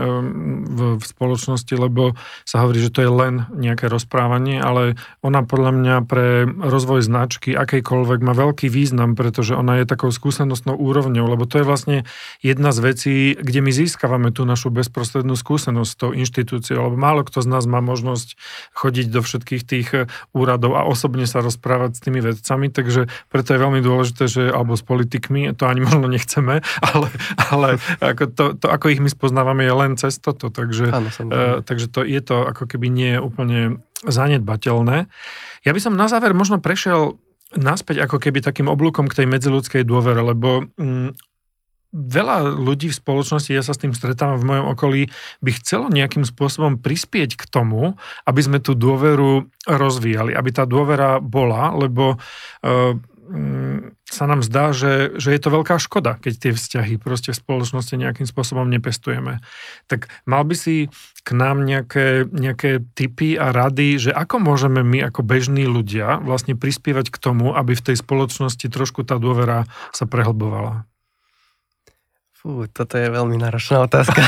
v, 0.72 0.80
v 0.96 1.04
spoločnosti, 1.04 1.74
lebo 1.76 2.16
sa 2.48 2.64
hovorí, 2.64 2.80
že 2.80 2.96
to 2.96 3.04
je 3.04 3.12
len 3.12 3.34
nejaké 3.52 3.92
rozprávanie, 3.92 4.64
ale 4.64 4.96
ona 5.20 5.44
podľa 5.44 5.72
mňa 5.76 5.96
pre 6.08 6.48
rozvoj 6.48 7.04
značky 7.04 7.52
akejkoľvek 7.60 8.20
má 8.24 8.32
veľký 8.32 8.72
význam, 8.72 9.20
pretože 9.20 9.52
ona 9.52 9.84
je 9.84 9.92
takou 9.92 10.16
skúsenostnou 10.16 10.80
úrovňou, 10.80 11.28
lebo 11.28 11.44
to 11.44 11.60
je 11.60 11.68
vlastne 11.68 11.98
jedna 12.40 12.72
z 12.72 12.80
vecí, 12.80 13.16
kde 13.36 13.60
my 13.60 13.72
získavame 13.76 14.32
tú 14.32 14.48
našu 14.48 14.72
bezprostrednú 14.72 15.36
skúsenosť 15.36 15.92
s 15.92 16.00
tou 16.00 16.16
inštitúciou, 16.16 16.88
lebo 16.88 16.96
málo 16.96 17.28
kto 17.28 17.44
z 17.44 17.52
nás 17.52 17.68
má 17.68 17.84
možnosť 17.84 18.40
chodiť 18.80 19.12
do 19.12 19.20
všetkých 19.20 19.64
tých 19.68 19.90
eh, 19.92 20.08
úradov 20.32 20.80
a 20.80 20.88
osobne 20.88 21.28
sa 21.28 21.44
rozprávať 21.44 22.00
s 22.00 22.04
tými 22.08 22.24
vedcami, 22.24 22.72
takže 22.72 23.12
preto 23.28 23.52
je 23.52 23.60
veľmi 23.60 23.84
dôležité, 23.84 24.24
že 24.32 24.44
alebo 24.48 24.80
s 24.80 24.88
politikmi 24.88 25.33
my 25.34 25.42
to 25.58 25.66
ani 25.66 25.82
možno 25.82 26.06
nechceme, 26.06 26.62
ale, 26.94 27.08
ale 27.50 27.82
ako 27.98 28.24
to, 28.30 28.46
to, 28.62 28.66
ako 28.70 28.94
ich 28.94 29.02
my 29.02 29.10
spoznávame, 29.10 29.66
je 29.66 29.74
len 29.74 29.92
cez 29.98 30.22
toto, 30.22 30.54
takže, 30.54 30.94
Áno, 30.94 31.10
uh, 31.10 31.66
takže 31.66 31.90
to 31.90 32.06
je 32.06 32.22
to 32.22 32.46
ako 32.46 32.70
keby 32.70 32.94
nie 32.94 33.18
úplne 33.18 33.82
zanedbateľné. 34.06 35.10
Ja 35.66 35.72
by 35.74 35.80
som 35.82 35.98
na 35.98 36.06
záver 36.06 36.38
možno 36.38 36.62
prešiel 36.62 37.18
naspäť 37.58 38.06
ako 38.06 38.22
keby 38.22 38.46
takým 38.46 38.70
oblúkom 38.70 39.10
k 39.10 39.24
tej 39.24 39.28
medziludskej 39.30 39.84
dôvere, 39.86 40.22
lebo 40.22 40.70
mm, 40.78 41.14
veľa 41.94 42.58
ľudí 42.58 42.90
v 42.90 43.00
spoločnosti, 43.00 43.54
ja 43.54 43.62
sa 43.62 43.78
s 43.78 43.82
tým 43.82 43.94
stretávam 43.94 44.42
v 44.42 44.50
mojom 44.50 44.66
okolí, 44.74 45.02
by 45.46 45.52
chcelo 45.62 45.94
nejakým 45.94 46.26
spôsobom 46.26 46.82
prispieť 46.82 47.38
k 47.38 47.46
tomu, 47.46 47.94
aby 48.26 48.42
sme 48.42 48.58
tú 48.58 48.74
dôveru 48.74 49.46
rozvíjali, 49.70 50.34
aby 50.34 50.50
tá 50.50 50.66
dôvera 50.66 51.22
bola, 51.22 51.70
lebo 51.78 52.18
uh, 52.18 52.98
sa 54.14 54.30
nám 54.30 54.46
zdá, 54.46 54.76
že, 54.76 55.18
že 55.18 55.34
je 55.34 55.42
to 55.42 55.50
veľká 55.50 55.82
škoda, 55.82 56.22
keď 56.22 56.34
tie 56.38 56.52
vzťahy 56.54 57.02
proste 57.02 57.34
v 57.34 57.42
spoločnosti 57.42 57.96
nejakým 57.98 58.28
spôsobom 58.30 58.70
nepestujeme. 58.70 59.42
Tak 59.90 60.12
mal 60.30 60.46
by 60.46 60.54
si 60.54 60.94
k 61.26 61.30
nám 61.34 61.66
nejaké, 61.66 62.30
nejaké 62.30 62.84
typy 62.94 63.34
a 63.40 63.50
rady, 63.50 64.10
že 64.10 64.12
ako 64.14 64.44
môžeme 64.44 64.86
my 64.86 65.10
ako 65.10 65.26
bežní 65.26 65.66
ľudia 65.66 66.22
vlastne 66.22 66.54
prispievať 66.54 67.10
k 67.10 67.18
tomu, 67.18 67.58
aby 67.58 67.74
v 67.74 67.86
tej 67.92 67.98
spoločnosti 68.04 68.68
trošku 68.70 69.02
tá 69.08 69.18
dôvera 69.18 69.66
sa 69.96 70.06
prehlbovala? 70.06 70.86
Fú, 72.44 72.68
toto 72.68 73.00
je 73.00 73.08
veľmi 73.08 73.40
náročná 73.40 73.88
otázka. 73.88 74.20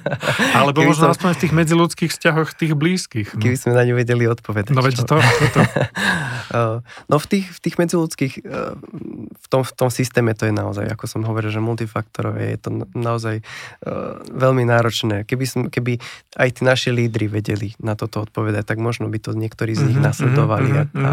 Alebo 0.56 0.80
možno 0.80 1.04
som... 1.04 1.12
aspoň 1.12 1.36
v 1.36 1.40
tých 1.44 1.52
medziludských 1.52 2.08
vzťahoch 2.08 2.56
tých 2.56 2.72
blízkych. 2.72 3.36
No. 3.36 3.40
Keby 3.44 3.56
sme 3.60 3.76
na 3.76 3.84
ňu 3.84 4.00
vedeli 4.00 4.24
odpovedať. 4.24 4.72
No 4.72 4.80
veď 4.80 5.04
to, 5.04 5.20
to. 5.20 5.60
no 7.12 7.16
v 7.20 7.26
tých, 7.28 7.52
v 7.52 7.58
tých 7.60 7.76
medziludských, 7.76 8.34
eh, 8.48 8.72
v 9.36 9.46
tom, 9.52 9.60
v 9.60 9.72
tom 9.76 9.92
systéme 9.92 10.32
to 10.32 10.48
je 10.48 10.56
naozaj, 10.56 10.88
ako 10.88 11.04
som 11.04 11.20
hovoril, 11.28 11.52
že 11.52 11.60
multifaktorové, 11.60 12.56
je 12.56 12.58
to 12.64 12.70
naozaj 12.96 13.44
uh, 13.44 14.16
veľmi 14.24 14.64
náročné. 14.64 15.28
Keby, 15.28 15.44
som, 15.44 15.60
keby 15.68 16.00
aj 16.40 16.48
tí 16.56 16.62
naši 16.64 16.96
lídry 16.96 17.28
vedeli 17.28 17.76
na 17.76 17.92
toto 17.92 18.24
odpovedať, 18.24 18.72
tak 18.72 18.80
možno 18.80 19.12
by 19.12 19.20
to 19.20 19.36
niektorí 19.36 19.76
z 19.76 19.84
nich 19.84 20.00
mm-hmm, 20.00 20.08
nasledovali 20.08 20.70
mm-hmm, 20.72 21.04
a, 21.04 21.12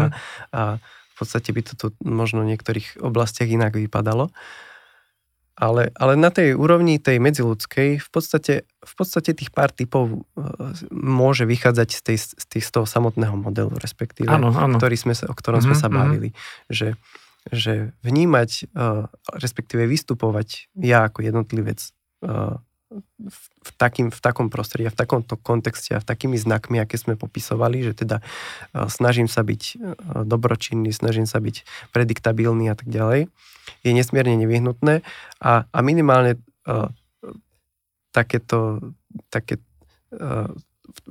a 0.56 0.62
v 0.80 1.14
podstate 1.20 1.52
by 1.52 1.60
to 1.60 1.72
tu 1.76 1.86
možno 2.00 2.40
v 2.40 2.56
niektorých 2.56 3.04
oblastiach 3.04 3.52
inak 3.52 3.76
vypadalo. 3.76 4.32
Uh, 4.32 4.66
ale, 5.58 5.90
ale 5.98 6.14
na 6.14 6.30
tej 6.30 6.54
úrovni 6.54 7.02
tej 7.02 7.18
medziludskej 7.18 7.98
v 7.98 8.08
podstate, 8.14 8.54
v 8.78 8.94
podstate 8.94 9.34
tých 9.34 9.50
pár 9.50 9.74
typov 9.74 10.06
e, 10.06 10.16
môže 10.94 11.42
vychádzať 11.50 11.88
z, 11.90 12.00
tej, 12.06 12.18
z, 12.38 12.44
tých, 12.46 12.64
z 12.64 12.70
toho 12.70 12.86
samotného 12.86 13.34
modelu, 13.34 13.74
respektíve, 13.74 14.30
ano, 14.30 14.54
ano. 14.54 14.78
Ktorý 14.78 14.94
sme 14.94 15.18
sa, 15.18 15.26
o 15.26 15.34
ktorom 15.34 15.58
mm-hmm, 15.58 15.74
sme 15.74 15.82
sa 15.82 15.90
mhm, 15.90 15.94
mhm. 15.94 15.98
bavili. 15.98 16.28
Mm-hmm. 16.30 16.70
Že, 16.70 16.88
že 17.50 17.72
vnímať, 18.06 18.50
e, 18.70 18.84
respektíve 19.34 19.82
vystupovať 19.90 20.70
ja 20.78 21.10
ako 21.10 21.26
jednotlivec 21.26 21.82
e, 21.82 21.90
v, 22.90 23.70
takým, 23.76 24.08
v 24.08 24.20
takom 24.20 24.48
prostredí 24.48 24.88
a 24.88 24.94
v 24.94 25.00
takomto 25.00 25.36
kontexte 25.36 25.96
a 25.96 26.00
v 26.00 26.08
takými 26.08 26.40
znakmi, 26.40 26.80
aké 26.80 26.96
sme 26.96 27.20
popisovali, 27.20 27.84
že 27.84 27.92
teda 27.92 28.24
snažím 28.88 29.28
sa 29.28 29.44
byť 29.44 29.62
dobročinný, 30.24 30.88
snažím 30.92 31.28
sa 31.28 31.38
byť 31.38 31.68
prediktabilný 31.92 32.72
a 32.72 32.76
tak 32.76 32.88
ďalej 32.88 33.28
je 33.84 33.92
nesmierne 33.92 34.36
nevyhnutné 34.40 35.04
a, 35.40 35.52
a 35.68 35.78
minimálne 35.84 36.40
uh, 36.66 36.88
takéto, 38.10 38.80
také, 39.28 39.60
uh, 40.16 40.50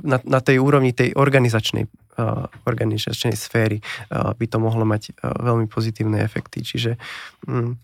na, 0.02 0.18
na 0.26 0.40
tej 0.42 0.58
úrovni 0.60 0.92
tej 0.92 1.14
organizačnej, 1.14 1.88
uh, 2.18 2.50
organizačnej 2.66 3.38
sféry 3.38 3.80
uh, 3.82 4.34
by 4.36 4.46
to 4.50 4.58
mohlo 4.58 4.84
mať 4.84 5.14
uh, 5.16 5.38
veľmi 5.42 5.70
pozitívne 5.70 6.22
efekty. 6.22 6.66
Čiže 6.66 6.98
um, 7.46 7.78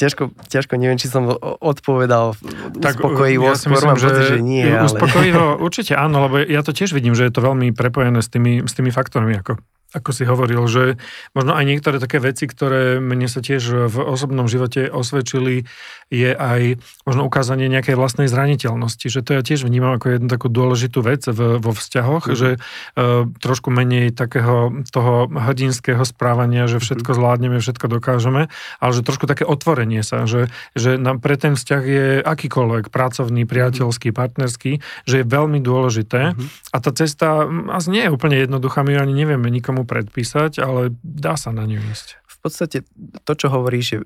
ťažko, 0.00 0.32
ťažko 0.48 0.72
neviem, 0.80 0.96
či 0.96 1.08
som 1.10 1.28
odpovedal 1.60 2.32
tak, 2.80 2.96
uspokojivo, 2.96 3.52
ja 3.52 3.56
skôr 3.56 3.76
myslím, 3.76 3.88
mám 3.92 3.98
že, 4.00 4.08
pocit, 4.08 4.24
že 4.24 4.38
nie. 4.40 4.64
Uspokojivo 4.64 5.44
ale... 5.56 5.60
určite 5.66 5.92
áno, 5.94 6.16
lebo 6.28 6.34
ja 6.40 6.60
to 6.64 6.72
tiež 6.72 6.96
vidím, 6.96 7.12
že 7.12 7.28
je 7.28 7.32
to 7.32 7.44
veľmi 7.44 7.76
prepojené 7.76 8.20
s 8.24 8.28
tými, 8.32 8.64
s 8.64 8.72
tými 8.72 8.90
faktormi, 8.90 9.36
ako 9.36 9.60
ako 9.92 10.10
si 10.10 10.24
hovoril, 10.24 10.64
že 10.68 10.96
možno 11.36 11.52
aj 11.52 11.64
niektoré 11.68 11.96
také 12.00 12.18
veci, 12.18 12.48
ktoré 12.48 12.98
mne 12.98 13.28
sa 13.28 13.44
tiež 13.44 13.88
v 13.92 13.96
osobnom 14.00 14.48
živote 14.48 14.88
osvedčili, 14.88 15.68
je 16.12 16.32
aj 16.36 16.76
možno 17.08 17.24
ukázanie 17.24 17.72
nejakej 17.72 17.96
vlastnej 17.96 18.28
zraniteľnosti, 18.28 19.08
že 19.08 19.24
to 19.24 19.32
ja 19.32 19.40
tiež 19.40 19.64
vnímam 19.64 19.96
ako 19.96 20.20
jednu 20.20 20.28
takú 20.28 20.52
dôležitú 20.52 21.00
vec 21.00 21.24
v, 21.24 21.56
vo 21.56 21.72
vzťahoch, 21.72 22.28
mm. 22.28 22.34
že 22.36 22.50
uh, 22.60 23.24
trošku 23.40 23.72
menej 23.72 24.12
takého 24.12 24.84
toho 24.92 25.32
hrdinského 25.32 26.04
správania, 26.04 26.68
že 26.68 26.84
všetko 26.84 27.10
mhm. 27.12 27.16
zvládneme, 27.16 27.56
všetko 27.60 27.86
dokážeme, 27.88 28.52
ale 28.80 28.90
že 28.92 29.00
trošku 29.00 29.24
také 29.24 29.48
otvorenie 29.48 30.04
sa, 30.04 30.28
že, 30.28 30.52
že 30.76 31.00
nám 31.00 31.24
pre 31.24 31.40
ten 31.40 31.56
vzťah 31.56 31.82
je 31.82 32.06
akýkoľvek 32.20 32.92
pracovný, 32.92 33.48
priateľský, 33.48 34.12
partnerský, 34.12 34.84
že 35.08 35.14
je 35.22 35.24
veľmi 35.24 35.64
dôležité 35.64 36.36
mm. 36.36 36.72
a 36.72 36.76
tá 36.76 36.90
cesta 36.92 37.48
asi 37.72 37.88
nie 37.88 38.04
je 38.04 38.12
úplne 38.12 38.36
jednoduchá, 38.36 38.84
my 38.84 39.00
ani 39.00 39.16
nevieme 39.16 39.48
nikomu 39.48 39.81
tomu 39.82 39.90
predpísať, 39.90 40.62
ale 40.62 40.94
dá 41.02 41.34
sa 41.34 41.50
na 41.50 41.66
ňu 41.66 41.82
ísť. 41.90 42.22
V 42.30 42.50
podstate 42.50 42.78
to, 43.22 43.32
čo 43.38 43.50
hovoríš, 43.50 43.86
je, 43.94 43.98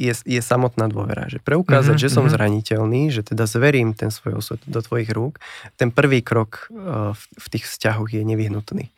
je, 0.00 0.12
je 0.12 0.40
samotná 0.40 0.88
dôvera. 0.88 1.28
Že 1.28 1.44
preukázať, 1.44 1.96
mm-hmm, 1.96 2.08
že 2.08 2.12
som 2.12 2.24
mm-hmm. 2.24 2.36
zraniteľný, 2.36 3.02
že 3.12 3.20
teda 3.24 3.44
zverím 3.44 3.92
ten 3.92 4.08
svoj 4.08 4.40
osud 4.40 4.60
do 4.64 4.80
tvojich 4.80 5.12
rúk, 5.12 5.36
ten 5.76 5.92
prvý 5.92 6.24
krok 6.24 6.68
uh, 6.72 7.12
v, 7.12 7.22
v 7.36 7.46
tých 7.52 7.64
vzťahoch 7.68 8.08
je 8.12 8.24
nevyhnutný. 8.24 8.88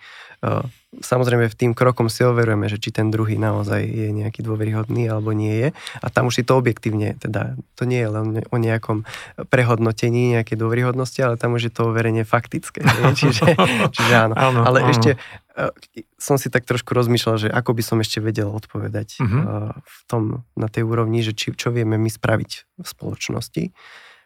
Uh, 0.45 0.69
samozrejme 1.01 1.49
v 1.49 1.57
tým 1.57 1.73
krokom 1.73 2.13
si 2.13 2.23
overujeme, 2.23 2.69
že 2.69 2.77
či 2.79 2.93
ten 2.95 3.09
druhý 3.09 3.41
naozaj 3.41 3.81
je 3.81 4.09
nejaký 4.13 4.45
dôveryhodný 4.45 5.09
alebo 5.09 5.33
nie 5.33 5.55
je. 5.57 5.69
A 6.05 6.07
tam 6.13 6.29
už 6.29 6.43
si 6.43 6.45
to 6.45 6.61
objektívne, 6.61 7.17
teda 7.17 7.57
to 7.75 7.89
nie 7.89 8.05
je 8.05 8.11
len 8.11 8.27
o 8.53 8.57
nejakom 8.61 9.09
prehodnotení 9.49 10.37
nejakej 10.37 10.61
dôveryhodnosti, 10.61 11.19
ale 11.25 11.41
tam 11.41 11.57
už 11.57 11.71
je 11.71 11.73
to 11.73 11.89
overenie 11.89 12.23
faktické. 12.23 12.85
Nie? 12.85 13.17
Čiže, 13.25 13.57
čiže 13.95 14.15
áno. 14.15 14.35
áno. 14.37 14.61
Ale 14.69 14.85
áno. 14.85 14.91
ešte 14.93 15.17
uh, 15.57 15.73
som 16.21 16.37
si 16.37 16.53
tak 16.53 16.69
trošku 16.69 16.93
rozmýšľal, 16.93 17.37
že 17.41 17.49
ako 17.49 17.73
by 17.73 17.83
som 17.83 17.99
ešte 18.05 18.21
vedel 18.21 18.51
odpovedať 18.51 19.23
uh-huh. 19.23 19.33
uh, 19.33 19.73
v 19.81 19.99
tom, 20.05 20.23
na 20.59 20.69
tej 20.69 20.85
úrovni, 20.85 21.25
že 21.25 21.33
či, 21.33 21.57
čo 21.57 21.73
vieme 21.73 21.97
my 21.97 22.11
spraviť 22.11 22.51
v 22.85 22.87
spoločnosti. 22.87 23.73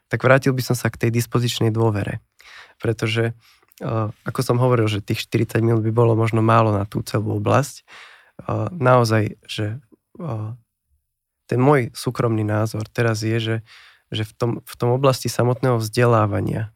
Tak 0.09 0.18
vrátil 0.24 0.57
by 0.57 0.62
som 0.64 0.74
sa 0.74 0.88
k 0.88 1.07
tej 1.07 1.11
dispozičnej 1.12 1.68
dôvere. 1.68 2.24
Pretože 2.81 3.37
ako 4.24 4.40
som 4.42 4.58
hovoril, 4.58 4.90
že 4.90 5.04
tých 5.04 5.26
40 5.26 5.62
minút 5.62 5.82
by 5.86 5.92
bolo 5.94 6.18
možno 6.18 6.42
málo 6.42 6.74
na 6.74 6.84
tú 6.84 7.02
celú 7.06 7.38
oblasť. 7.38 7.86
Naozaj, 8.74 9.38
že 9.46 9.78
ten 11.48 11.60
môj 11.62 11.94
súkromný 11.94 12.44
názor 12.44 12.86
teraz 12.90 13.24
je, 13.24 13.38
že, 13.38 13.56
že 14.12 14.22
v, 14.28 14.32
tom, 14.36 14.50
v 14.62 14.74
tom 14.76 14.90
oblasti 14.94 15.30
samotného 15.30 15.80
vzdelávania 15.80 16.74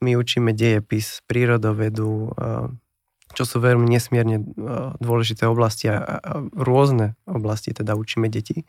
my 0.00 0.16
učíme 0.16 0.56
dejepis, 0.56 1.20
prírodovedu, 1.28 2.32
čo 3.36 3.44
sú 3.46 3.62
veľmi 3.62 3.86
nesmierne 3.86 4.42
dôležité 4.98 5.46
oblasti 5.46 5.92
a, 5.92 6.18
rôzne 6.56 7.14
oblasti 7.28 7.70
teda 7.70 7.94
učíme 7.94 8.26
deti. 8.26 8.66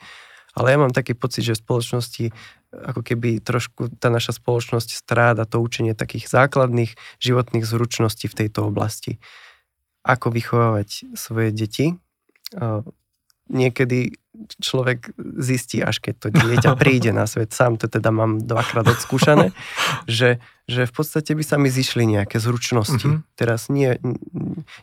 Ale 0.56 0.76
ja 0.76 0.78
mám 0.78 0.92
taký 0.92 1.16
pocit, 1.16 1.48
že 1.48 1.56
v 1.56 1.64
spoločnosti 1.64 2.26
ako 2.72 3.04
keby 3.04 3.44
trošku 3.44 3.92
tá 4.00 4.08
naša 4.08 4.40
spoločnosť 4.40 4.90
stráda 4.96 5.44
to 5.44 5.60
učenie 5.60 5.92
takých 5.92 6.32
základných 6.32 6.96
životných 7.20 7.68
zručností 7.68 8.32
v 8.32 8.38
tejto 8.46 8.72
oblasti. 8.72 9.20
Ako 10.08 10.32
vychovávať 10.32 11.12
svoje 11.14 11.52
deti. 11.52 12.00
Niekedy 13.52 14.16
človek 14.64 15.12
zistí, 15.44 15.84
až 15.84 16.00
keď 16.00 16.16
to 16.16 16.28
dieťa 16.32 16.72
príde 16.82 17.12
na 17.12 17.28
svet, 17.28 17.52
sám 17.52 17.76
to 17.76 17.92
teda 17.92 18.10
mám 18.16 18.40
dvakrát 18.40 18.88
odskúšané, 18.88 19.52
že, 20.08 20.40
že 20.72 20.88
v 20.88 20.94
podstate 20.96 21.36
by 21.36 21.44
sa 21.44 21.60
mi 21.60 21.68
zišli 21.68 22.08
nejaké 22.08 22.40
zručnosti. 22.40 23.04
Mm-hmm. 23.04 23.36
Teraz 23.36 23.68
nie, 23.68 24.00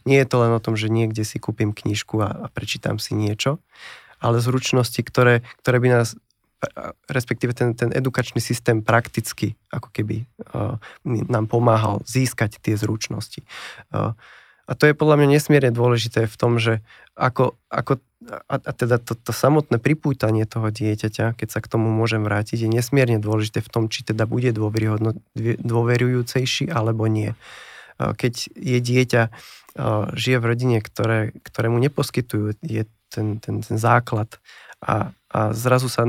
nie 0.05 0.19
je 0.21 0.29
to 0.29 0.37
len 0.45 0.53
o 0.53 0.61
tom, 0.61 0.77
že 0.77 0.93
niekde 0.93 1.25
si 1.25 1.41
kúpim 1.41 1.73
knižku 1.73 2.21
a, 2.21 2.29
a 2.29 2.47
prečítam 2.53 3.01
si 3.01 3.17
niečo, 3.17 3.57
ale 4.19 4.43
zručnosti, 4.43 5.01
ktoré, 5.03 5.47
ktoré 5.63 5.79
by 5.83 5.89
nás 6.03 6.19
respektíve 7.07 7.55
ten, 7.55 7.75
ten 7.75 7.95
edukačný 7.95 8.43
systém 8.43 8.83
prakticky 8.83 9.55
ako 9.71 9.95
keby 9.95 10.27
uh, 10.51 10.75
nám 11.07 11.47
pomáhal 11.47 12.03
získať 12.03 12.59
tie 12.59 12.75
zručnosti. 12.75 13.47
Uh, 13.95 14.19
a 14.69 14.75
to 14.77 14.85
je 14.91 14.99
podľa 14.99 15.23
mňa 15.23 15.39
nesmierne 15.39 15.73
dôležité 15.73 16.27
v 16.29 16.37
tom, 16.37 16.59
že 16.61 16.85
ako, 17.15 17.57
ako 17.71 18.03
a, 18.51 18.59
a 18.59 18.73
teda 18.75 18.99
to, 18.99 19.15
to 19.15 19.31
samotné 19.31 19.79
pripútanie 19.79 20.45
toho 20.45 20.69
dieťaťa, 20.69 21.39
keď 21.39 21.49
sa 21.49 21.63
k 21.63 21.71
tomu 21.71 21.89
môžem 21.89 22.27
vrátiť, 22.27 22.67
je 22.67 22.71
nesmierne 22.71 23.23
dôležité 23.23 23.63
v 23.63 23.71
tom, 23.71 23.87
či 23.87 24.03
teda 24.05 24.27
bude 24.27 24.51
dôverujúcejší 25.63 26.75
alebo 26.75 27.07
nie. 27.07 27.39
Uh, 27.97 28.13
keď 28.19 28.51
je 28.59 28.79
dieťa, 28.83 29.23
uh, 29.31 30.11
žije 30.13 30.37
v 30.43 30.45
rodine, 30.45 30.79
ktoré, 30.83 31.39
ktoré 31.47 31.71
mu 31.71 31.79
neposkytujú 31.79 32.59
je 32.67 32.83
ten, 33.09 33.43
ten, 33.43 33.61
ten 33.61 33.77
základ 33.77 34.41
a, 34.79 35.11
a 35.29 35.41
zrazu 35.53 35.91
sa 35.91 36.07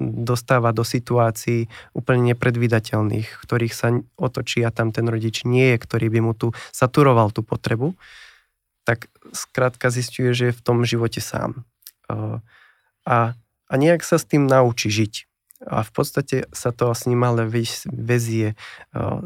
dostáva 0.00 0.72
do 0.72 0.84
situácií 0.84 1.68
úplne 1.92 2.32
nepredvídateľných, 2.32 3.28
ktorých 3.44 3.74
sa 3.76 3.92
otočí 4.16 4.64
a 4.64 4.72
tam 4.72 4.92
ten 4.92 5.04
rodič 5.08 5.44
nie 5.44 5.76
je, 5.76 5.82
ktorý 5.82 6.06
by 6.08 6.20
mu 6.24 6.32
tu 6.32 6.56
saturoval 6.72 7.32
tú 7.32 7.44
potrebu, 7.44 7.92
tak 8.88 9.10
skrátka 9.34 9.90
zistuje, 9.92 10.32
že 10.32 10.44
je 10.50 10.56
v 10.56 10.64
tom 10.64 10.86
živote 10.86 11.20
sám. 11.20 11.66
A, 12.08 13.34
a 13.66 13.72
nejak 13.74 14.06
sa 14.06 14.16
s 14.16 14.24
tým 14.24 14.46
naučí 14.46 14.88
žiť 14.88 15.26
a 15.64 15.80
v 15.80 15.90
podstate 15.92 16.36
sa 16.52 16.68
to 16.68 16.92
s 16.92 17.08
ním 17.08 17.24
ale 17.24 17.48
vezie 17.88 18.52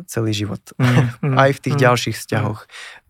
celý 0.06 0.30
život. 0.30 0.62
Mm, 0.78 0.86
mm, 1.34 1.36
aj 1.36 1.50
v 1.58 1.62
tých 1.66 1.76
mm, 1.76 1.82
ďalších 1.82 2.16
vzťahoch. 2.16 2.60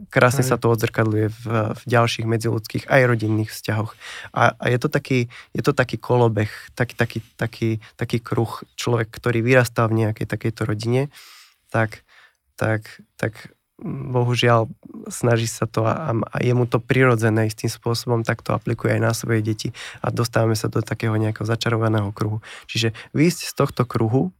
Krásne 0.08 0.40
sa 0.40 0.56
to 0.56 0.72
odzrkadluje 0.72 1.28
v, 1.28 1.44
v 1.76 1.82
ďalších 1.84 2.24
medziludských 2.24 2.84
aj 2.88 3.02
rodinných 3.04 3.52
vzťahoch. 3.52 3.92
A, 4.32 4.56
a 4.56 4.64
je, 4.72 4.78
to 4.80 4.88
taký, 4.88 5.28
je 5.52 5.62
to 5.62 5.76
taký 5.76 6.00
kolobeh, 6.00 6.48
taký, 6.72 6.94
taký, 6.96 7.18
taký, 7.36 7.70
taký 8.00 8.18
kruh. 8.24 8.64
Človek, 8.80 9.12
ktorý 9.12 9.44
vyrastal 9.44 9.92
v 9.92 10.08
nejakej 10.08 10.24
takejto 10.24 10.64
rodine, 10.64 11.12
tak, 11.68 12.08
tak, 12.56 13.04
tak 13.20 13.52
bohužiaľ 13.84 14.68
snaží 15.08 15.48
sa 15.48 15.64
to 15.64 15.88
a, 15.88 16.12
a 16.12 16.36
je 16.40 16.52
mu 16.52 16.68
to 16.68 16.78
prirodzené 16.78 17.48
istým 17.48 17.72
spôsobom, 17.72 18.22
tak 18.22 18.44
to 18.44 18.52
aplikuje 18.52 18.96
aj 18.96 19.02
na 19.02 19.12
svoje 19.16 19.40
deti 19.40 19.68
a 20.04 20.12
dostávame 20.12 20.54
sa 20.54 20.68
do 20.68 20.84
takého 20.84 21.16
nejakého 21.16 21.48
začarovaného 21.48 22.12
kruhu. 22.12 22.44
Čiže 22.68 22.92
výjsť 23.16 23.40
z 23.48 23.52
tohto 23.56 23.82
kruhu 23.88 24.30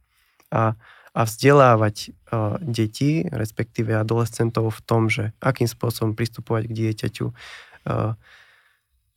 a, 0.53 0.77
a 1.11 1.21
vzdelávať 1.25 2.13
uh, 2.31 2.61
deti, 2.61 3.25
respektíve 3.27 3.97
adolescentov 3.97 4.69
v 4.69 4.81
tom, 4.85 5.01
že 5.09 5.33
akým 5.41 5.67
spôsobom 5.67 6.13
pristupovať 6.13 6.69
k 6.69 6.75
dieťaťu, 6.77 7.25
uh, 7.27 8.13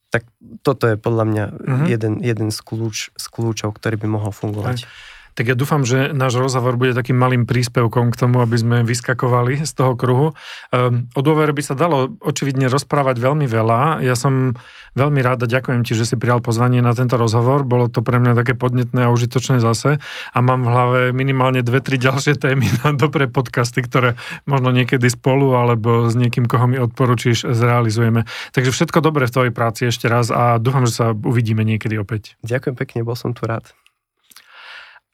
tak 0.09 0.31
toto 0.63 0.87
je 0.87 0.95
podľa 0.95 1.25
mňa 1.27 1.45
uh-huh. 1.51 1.87
jeden, 1.91 2.23
jeden 2.23 2.49
z, 2.55 2.59
kľúč, 2.63 3.11
z 3.19 3.27
kľúčov, 3.35 3.75
ktorý 3.75 3.99
by 3.99 4.09
mohol 4.15 4.31
fungovať. 4.31 4.87
Aj. 4.87 5.13
Tak 5.35 5.51
ja 5.51 5.59
dúfam, 5.59 5.83
že 5.83 6.15
náš 6.15 6.39
rozhovor 6.39 6.79
bude 6.79 6.95
takým 6.95 7.19
malým 7.19 7.43
príspevkom 7.43 8.15
k 8.15 8.19
tomu, 8.19 8.39
aby 8.39 8.55
sme 8.55 8.77
vyskakovali 8.87 9.67
z 9.67 9.73
toho 9.75 9.99
kruhu. 9.99 10.31
Um, 10.71 11.11
o 11.15 11.21
dôvere 11.27 11.51
by 11.51 11.63
sa 11.63 11.75
dalo 11.75 12.15
očividne 12.23 12.71
rozprávať 12.71 13.19
veľmi 13.19 13.51
veľa. 13.51 13.99
Ja 14.07 14.15
som 14.15 14.55
veľmi 14.95 15.19
rád 15.27 15.45
a 15.45 15.51
ďakujem 15.51 15.83
ti, 15.83 15.99
že 15.99 16.07
si 16.07 16.15
prijal 16.15 16.39
pozvanie 16.39 16.79
na 16.79 16.95
tento 16.95 17.19
rozhovor. 17.19 17.67
Bolo 17.67 17.91
to 17.91 17.99
pre 18.07 18.23
mňa 18.23 18.39
také 18.39 18.55
podnetné 18.55 19.11
a 19.11 19.13
užitočné 19.13 19.59
zase. 19.59 19.99
A 20.31 20.39
mám 20.39 20.63
v 20.63 20.71
hlave 20.71 21.01
minimálne 21.11 21.67
dve, 21.67 21.83
tri 21.83 21.99
ďalšie 21.99 22.39
témy 22.39 22.71
na 22.87 22.95
dobré 22.95 23.27
podcasty, 23.27 23.83
ktoré 23.83 24.15
možno 24.47 24.71
niekedy 24.71 25.11
spolu 25.11 25.59
alebo 25.59 26.07
s 26.07 26.15
niekým, 26.15 26.47
koho 26.47 26.71
mi 26.71 26.79
odporučíš, 26.79 27.51
zrealizujeme. 27.51 28.23
Takže 28.55 28.71
všetko 28.71 29.03
dobré 29.03 29.27
v 29.27 29.35
tvojej 29.35 29.53
práci 29.53 29.91
ešte 29.91 30.07
raz 30.07 30.31
a 30.31 30.63
dúfam, 30.63 30.87
že 30.87 30.95
sa 30.95 31.07
uvidíme 31.11 31.67
niekedy 31.67 31.99
opäť. 31.99 32.39
Ďakujem 32.47 32.75
pekne, 32.79 32.99
bol 33.03 33.19
som 33.19 33.35
tu 33.35 33.51
rád. 33.51 33.75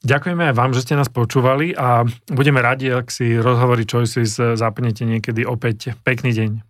Ďakujeme 0.01 0.49
aj 0.49 0.55
vám, 0.57 0.73
že 0.73 0.81
ste 0.81 0.97
nás 0.97 1.13
počúvali 1.13 1.77
a 1.77 2.09
budeme 2.33 2.65
radi, 2.65 2.89
ak 2.89 3.13
si 3.13 3.37
rozhovory 3.37 3.85
Choices 3.85 4.41
zapnete 4.41 5.05
niekedy 5.05 5.45
opäť. 5.45 5.93
Pekný 6.01 6.33
deň. 6.33 6.70